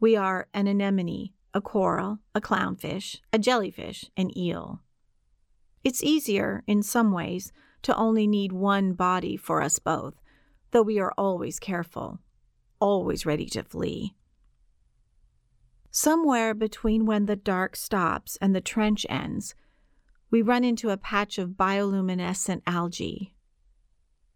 We 0.00 0.16
are 0.16 0.48
an 0.54 0.66
anemone, 0.66 1.30
a 1.52 1.60
coral, 1.60 2.20
a 2.34 2.40
clownfish, 2.40 3.20
a 3.30 3.38
jellyfish, 3.38 4.06
an 4.16 4.36
eel. 4.36 4.80
It's 5.88 6.04
easier, 6.04 6.62
in 6.66 6.82
some 6.82 7.12
ways, 7.12 7.50
to 7.80 7.96
only 7.96 8.26
need 8.26 8.52
one 8.52 8.92
body 8.92 9.38
for 9.38 9.62
us 9.62 9.78
both, 9.78 10.20
though 10.70 10.82
we 10.82 10.98
are 10.98 11.14
always 11.16 11.58
careful, 11.58 12.20
always 12.78 13.24
ready 13.24 13.46
to 13.46 13.62
flee. 13.62 14.14
Somewhere 15.90 16.52
between 16.52 17.06
when 17.06 17.24
the 17.24 17.36
dark 17.36 17.74
stops 17.74 18.36
and 18.42 18.54
the 18.54 18.60
trench 18.60 19.06
ends, 19.08 19.54
we 20.30 20.42
run 20.42 20.62
into 20.62 20.90
a 20.90 20.98
patch 20.98 21.38
of 21.38 21.56
bioluminescent 21.56 22.60
algae. 22.66 23.32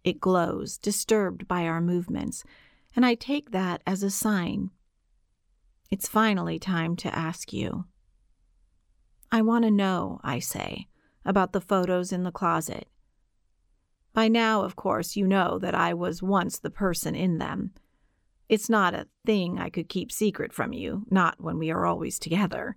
It 0.05 0.21
glows, 0.21 0.79
disturbed 0.79 1.47
by 1.47 1.67
our 1.67 1.83
movements, 1.83 2.45
and 2.97 3.05
I 3.05 3.15
take 3.15 3.51
that 3.51 3.83
as 3.87 4.03
a 4.03 4.11
sign. 4.11 4.71
It's 5.91 6.09
finally 6.09 6.59
time 6.59 6.97
to 6.97 7.15
ask 7.15 7.53
you. 7.53 7.85
I 9.31 9.43
want 9.43 9.67
to 9.67 9.71
know, 9.71 10.19
I 10.25 10.39
say 10.39 10.89
about 11.25 11.53
the 11.53 11.61
photos 11.61 12.13
in 12.13 12.23
the 12.23 12.33
closet. 12.33 12.89
By 14.13 14.29
now, 14.29 14.63
of 14.63 14.77
course, 14.77 15.17
you 15.17 15.27
know 15.27 15.59
that 15.59 15.75
I 15.75 15.95
was 15.95 16.23
once 16.23 16.59
the 16.59 16.71
person 16.71 17.15
in 17.15 17.39
them. 17.39 17.73
It's 18.49 18.69
not 18.69 18.95
a 18.95 19.09
thing 19.25 19.59
I 19.59 19.71
could 19.71 19.89
keep 19.89 20.13
secret 20.13 20.53
from 20.53 20.73
you, 20.73 21.07
not 21.11 21.41
when 21.41 21.59
we 21.59 21.71
are 21.71 21.87
always 21.87 22.19
together. 22.19 22.77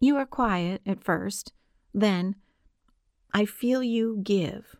You 0.00 0.16
are 0.16 0.26
quiet 0.26 0.82
at 0.84 1.04
first. 1.04 1.52
Then, 1.94 2.34
I 3.32 3.44
feel 3.44 3.82
you 3.82 4.20
give, 4.22 4.74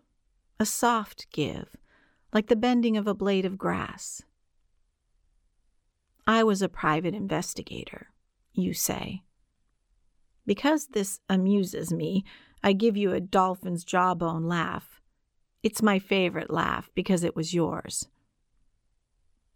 a 0.58 0.66
soft 0.66 1.26
give, 1.30 1.76
like 2.32 2.48
the 2.48 2.56
bending 2.56 2.96
of 2.96 3.06
a 3.06 3.14
blade 3.14 3.44
of 3.44 3.58
grass. 3.58 4.22
I 6.26 6.42
was 6.42 6.60
a 6.60 6.68
private 6.68 7.14
investigator, 7.14 8.08
you 8.52 8.74
say. 8.74 9.22
Because 10.46 10.86
this 10.88 11.20
amuses 11.28 11.92
me, 11.92 12.24
I 12.62 12.72
give 12.72 12.96
you 12.96 13.12
a 13.12 13.20
dolphin's 13.20 13.84
jawbone 13.84 14.44
laugh. 14.44 15.00
It's 15.62 15.82
my 15.82 15.98
favorite 15.98 16.50
laugh 16.50 16.90
because 16.94 17.24
it 17.24 17.34
was 17.34 17.52
yours. 17.52 18.08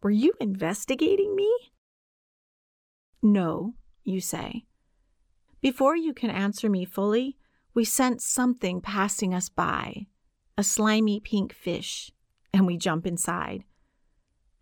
Were 0.02 0.10
you 0.10 0.32
investigating 0.40 1.36
me? 1.36 1.52
No, 3.22 3.74
you 4.02 4.20
say. 4.20 4.64
Before 5.60 5.94
you 5.94 6.14
can 6.14 6.30
answer 6.30 6.68
me 6.68 6.84
fully, 6.84 7.36
we 7.74 7.84
sense 7.84 8.24
something 8.24 8.80
passing 8.80 9.34
us 9.34 9.48
by 9.48 10.06
a 10.56 10.62
slimy 10.64 11.20
pink 11.20 11.54
fish, 11.54 12.10
and 12.52 12.66
we 12.66 12.76
jump 12.76 13.06
inside. 13.06 13.64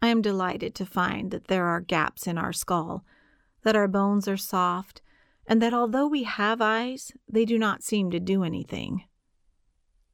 I 0.03 0.09
am 0.09 0.22
delighted 0.22 0.74
to 0.76 0.87
find 0.87 1.31
that 1.31 1.49
there 1.49 1.66
are 1.66 1.81
gaps 1.81 2.26
in 2.26 2.39
our 2.39 2.53
skull, 2.53 3.05
that 3.62 3.74
our 3.74 3.89
bones 3.89 4.29
are 4.29 4.37
soft, 4.37 5.03
and 5.49 5.62
that 5.62 5.72
although 5.72 6.07
we 6.07 6.24
have 6.24 6.61
eyes, 6.61 7.11
they 7.26 7.46
do 7.46 7.59
not 7.59 7.82
seem 7.82 8.11
to 8.11 8.20
do 8.20 8.44
anything. 8.44 9.05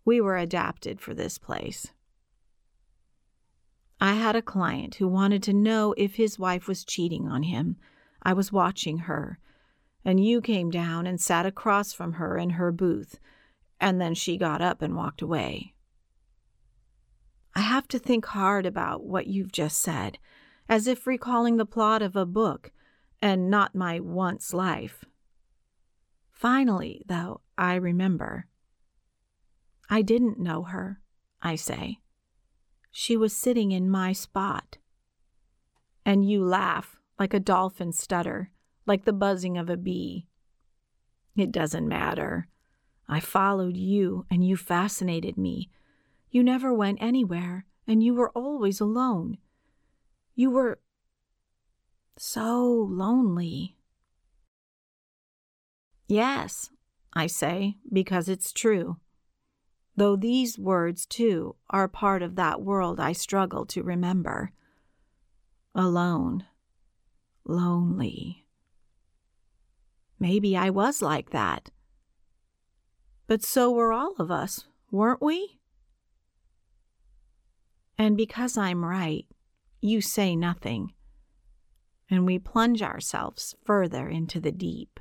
We 0.04 0.20
were 0.20 0.36
adapted 0.36 1.00
for 1.00 1.12
this 1.12 1.38
place. 1.38 1.88
I 4.00 4.14
had 4.14 4.36
a 4.36 4.42
client 4.42 4.96
who 4.96 5.08
wanted 5.08 5.42
to 5.44 5.52
know 5.52 5.92
if 5.96 6.14
his 6.14 6.38
wife 6.38 6.68
was 6.68 6.84
cheating 6.84 7.26
on 7.26 7.42
him. 7.42 7.76
I 8.22 8.32
was 8.32 8.52
watching 8.52 8.98
her, 8.98 9.40
and 10.04 10.24
you 10.24 10.40
came 10.40 10.70
down 10.70 11.06
and 11.06 11.20
sat 11.20 11.46
across 11.46 11.92
from 11.92 12.14
her 12.14 12.38
in 12.38 12.50
her 12.50 12.70
booth, 12.70 13.18
and 13.80 14.00
then 14.00 14.14
she 14.14 14.36
got 14.36 14.62
up 14.62 14.82
and 14.82 14.94
walked 14.94 15.20
away. 15.20 15.74
I 17.56 17.60
have 17.60 17.88
to 17.88 17.98
think 17.98 18.26
hard 18.26 18.66
about 18.66 19.02
what 19.04 19.26
you've 19.26 19.52
just 19.52 19.78
said, 19.78 20.18
as 20.68 20.86
if 20.86 21.08
recalling 21.08 21.56
the 21.56 21.66
plot 21.66 22.02
of 22.02 22.14
a 22.14 22.26
book 22.26 22.70
and 23.20 23.50
not 23.50 23.74
my 23.74 23.98
once 23.98 24.54
life. 24.54 25.04
Finally, 26.34 27.02
though, 27.06 27.40
I 27.56 27.76
remember. 27.76 28.48
I 29.88 30.02
didn't 30.02 30.38
know 30.38 30.64
her, 30.64 31.00
I 31.40 31.54
say. 31.54 32.00
She 32.90 33.16
was 33.16 33.34
sitting 33.34 33.72
in 33.72 33.88
my 33.88 34.12
spot. 34.12 34.78
And 36.04 36.28
you 36.28 36.44
laugh 36.44 36.98
like 37.18 37.32
a 37.32 37.40
dolphin 37.40 37.92
stutter, 37.92 38.50
like 38.84 39.04
the 39.04 39.12
buzzing 39.12 39.56
of 39.56 39.70
a 39.70 39.76
bee. 39.76 40.26
It 41.36 41.52
doesn't 41.52 41.88
matter. 41.88 42.48
I 43.08 43.20
followed 43.20 43.76
you, 43.76 44.26
and 44.30 44.46
you 44.46 44.56
fascinated 44.56 45.38
me. 45.38 45.70
You 46.30 46.42
never 46.42 46.74
went 46.74 47.00
anywhere, 47.00 47.64
and 47.86 48.02
you 48.02 48.14
were 48.14 48.30
always 48.30 48.80
alone. 48.80 49.38
You 50.34 50.50
were 50.50 50.80
so 52.16 52.88
lonely. 52.90 53.76
Yes, 56.06 56.70
I 57.14 57.26
say, 57.26 57.76
because 57.92 58.28
it's 58.28 58.52
true. 58.52 58.98
Though 59.96 60.16
these 60.16 60.58
words, 60.58 61.06
too, 61.06 61.56
are 61.70 61.88
part 61.88 62.22
of 62.22 62.36
that 62.36 62.60
world 62.60 62.98
I 62.98 63.12
struggle 63.12 63.64
to 63.66 63.82
remember. 63.82 64.50
Alone. 65.74 66.44
Lonely. 67.46 68.44
Maybe 70.18 70.56
I 70.56 70.70
was 70.70 71.00
like 71.00 71.30
that. 71.30 71.70
But 73.26 73.42
so 73.42 73.70
were 73.70 73.92
all 73.92 74.14
of 74.18 74.30
us, 74.30 74.64
weren't 74.90 75.22
we? 75.22 75.60
And 77.96 78.16
because 78.16 78.58
I'm 78.58 78.84
right, 78.84 79.26
you 79.80 80.00
say 80.00 80.34
nothing, 80.34 80.92
and 82.10 82.26
we 82.26 82.38
plunge 82.38 82.82
ourselves 82.82 83.54
further 83.64 84.08
into 84.08 84.40
the 84.40 84.52
deep. 84.52 84.98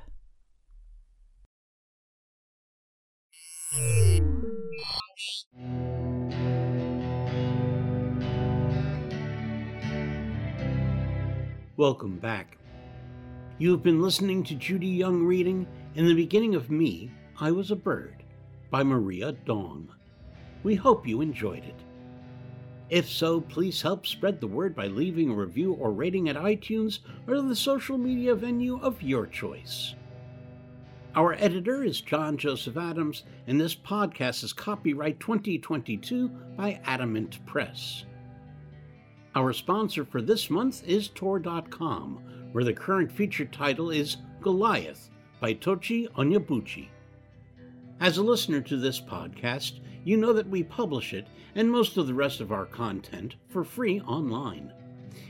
Welcome 11.76 12.18
back. 12.18 12.56
You 13.58 13.72
have 13.72 13.82
been 13.82 14.00
listening 14.00 14.44
to 14.44 14.54
Judy 14.54 14.86
Young 14.86 15.24
reading 15.24 15.66
In 15.96 16.06
the 16.06 16.14
Beginning 16.14 16.54
of 16.54 16.70
Me, 16.70 17.10
I 17.40 17.50
Was 17.50 17.72
a 17.72 17.76
Bird 17.76 18.22
by 18.70 18.84
Maria 18.84 19.32
Dong. 19.32 19.88
We 20.62 20.76
hope 20.76 21.08
you 21.08 21.20
enjoyed 21.20 21.64
it. 21.64 21.80
If 22.90 23.08
so, 23.08 23.40
please 23.40 23.82
help 23.82 24.06
spread 24.06 24.40
the 24.40 24.46
word 24.46 24.76
by 24.76 24.86
leaving 24.86 25.30
a 25.30 25.34
review 25.34 25.72
or 25.72 25.90
rating 25.90 26.28
at 26.28 26.36
iTunes 26.36 27.00
or 27.26 27.42
the 27.42 27.56
social 27.56 27.98
media 27.98 28.36
venue 28.36 28.78
of 28.80 29.02
your 29.02 29.26
choice. 29.26 29.96
Our 31.16 31.34
editor 31.34 31.84
is 31.84 32.00
John 32.00 32.36
Joseph 32.36 32.76
Adams, 32.76 33.22
and 33.46 33.60
this 33.60 33.76
podcast 33.76 34.42
is 34.42 34.52
copyright 34.52 35.20
2022 35.20 36.28
by 36.56 36.80
Adamant 36.86 37.44
Press. 37.46 38.04
Our 39.36 39.52
sponsor 39.52 40.04
for 40.04 40.20
this 40.20 40.50
month 40.50 40.82
is 40.84 41.10
Tor.com, 41.14 42.18
where 42.50 42.64
the 42.64 42.72
current 42.72 43.12
feature 43.12 43.44
title 43.44 43.92
is 43.92 44.16
Goliath 44.40 45.08
by 45.38 45.54
Tochi 45.54 46.08
Onyebuchi. 46.14 46.88
As 48.00 48.18
a 48.18 48.22
listener 48.22 48.60
to 48.62 48.76
this 48.76 49.00
podcast, 49.00 49.78
you 50.02 50.16
know 50.16 50.32
that 50.32 50.48
we 50.48 50.64
publish 50.64 51.14
it 51.14 51.28
and 51.54 51.70
most 51.70 51.96
of 51.96 52.08
the 52.08 52.14
rest 52.14 52.40
of 52.40 52.50
our 52.50 52.66
content 52.66 53.36
for 53.50 53.62
free 53.62 54.00
online. 54.00 54.72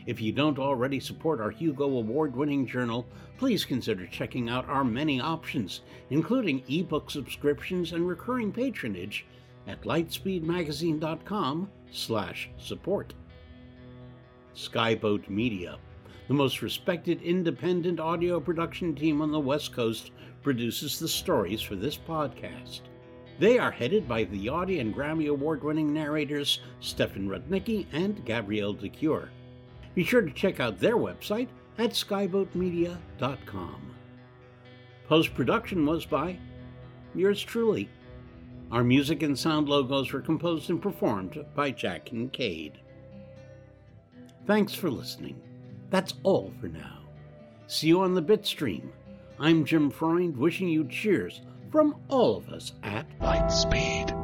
If 0.07 0.21
you 0.21 0.33
don't 0.33 0.59
already 0.59 1.01
support 1.01 1.41
our 1.41 1.51
Hugo 1.51 1.85
Award 1.85 2.35
winning 2.37 2.67
journal, 2.67 3.07
please 3.39 3.65
consider 3.65 4.07
checking 4.07 4.49
out 4.49 4.69
our 4.69 4.85
many 4.85 5.21
options, 5.21 5.83
including 6.11 6.63
ebook 6.69 7.11
subscriptions 7.11 7.93
and 7.93 8.07
recurring 8.07 8.53
patronage 8.53 9.27
at 9.67 9.83
lightspeedmagazine.com 9.83 11.71
slash 11.91 12.51
support. 12.59 13.15
Skyboat 14.55 15.29
Media, 15.29 15.79
the 16.29 16.35
most 16.35 16.63
respected 16.63 17.21
independent 17.23 17.99
audio 18.01 18.39
production 18.41 18.95
team 18.95 19.21
on 19.21 19.33
the 19.33 19.41
West 19.41 19.73
Coast, 19.73 20.13
produces 20.43 20.99
the 20.99 21.09
stories 21.09 21.61
for 21.61 21.75
this 21.75 21.97
podcast. 21.97 22.83
They 23.39 23.59
are 23.59 23.73
headed 23.73 24.07
by 24.07 24.25
the 24.25 24.49
Audie 24.49 24.79
and 24.79 24.95
Grammy 24.95 25.29
Award 25.29 25.65
winning 25.65 25.93
narrators 25.93 26.61
Stefan 26.81 27.29
Rudnicki 27.29 27.87
and 27.93 28.25
Gabrielle 28.25 28.75
de 28.75 28.89
Cuir. 28.89 29.31
Be 29.95 30.05
sure 30.05 30.23
to 30.23 30.33
check 30.33 30.61
out 30.61 30.79
their 30.79 30.97
website 30.97 31.49
at 31.79 31.91
skyboatmedia.com. 31.91 33.95
Post 35.09 35.35
production 35.35 35.87
was 35.87 36.07
by 36.07 36.39
yours 37.15 37.43
truly. 37.43 37.89
Our 38.71 38.83
music 38.83 39.23
and 39.23 39.39
sound 39.39 39.69
logos 39.69 40.13
were 40.13 40.21
composed 40.21 40.71
and 40.71 40.83
performed 40.83 41.45
by 41.55 41.71
Jack 41.71 42.13
and 42.13 42.33
Kincaid. 42.33 42.81
Thanks 44.47 44.75
for 44.75 44.91
listening. 44.91 45.41
That's 45.91 46.15
all 46.23 46.53
for 46.61 46.69
now. 46.69 47.01
See 47.67 47.89
you 47.89 48.01
on 48.01 48.15
the 48.15 48.23
Bitstream. 48.23 48.89
I'm 49.39 49.65
Jim 49.65 49.91
Freund 49.91 50.37
wishing 50.37 50.69
you 50.69 50.87
cheers 50.89 51.43
from 51.71 51.97
all 52.09 52.37
of 52.37 52.49
us 52.49 52.73
at 52.83 53.07
Lightspeed. 53.21 54.24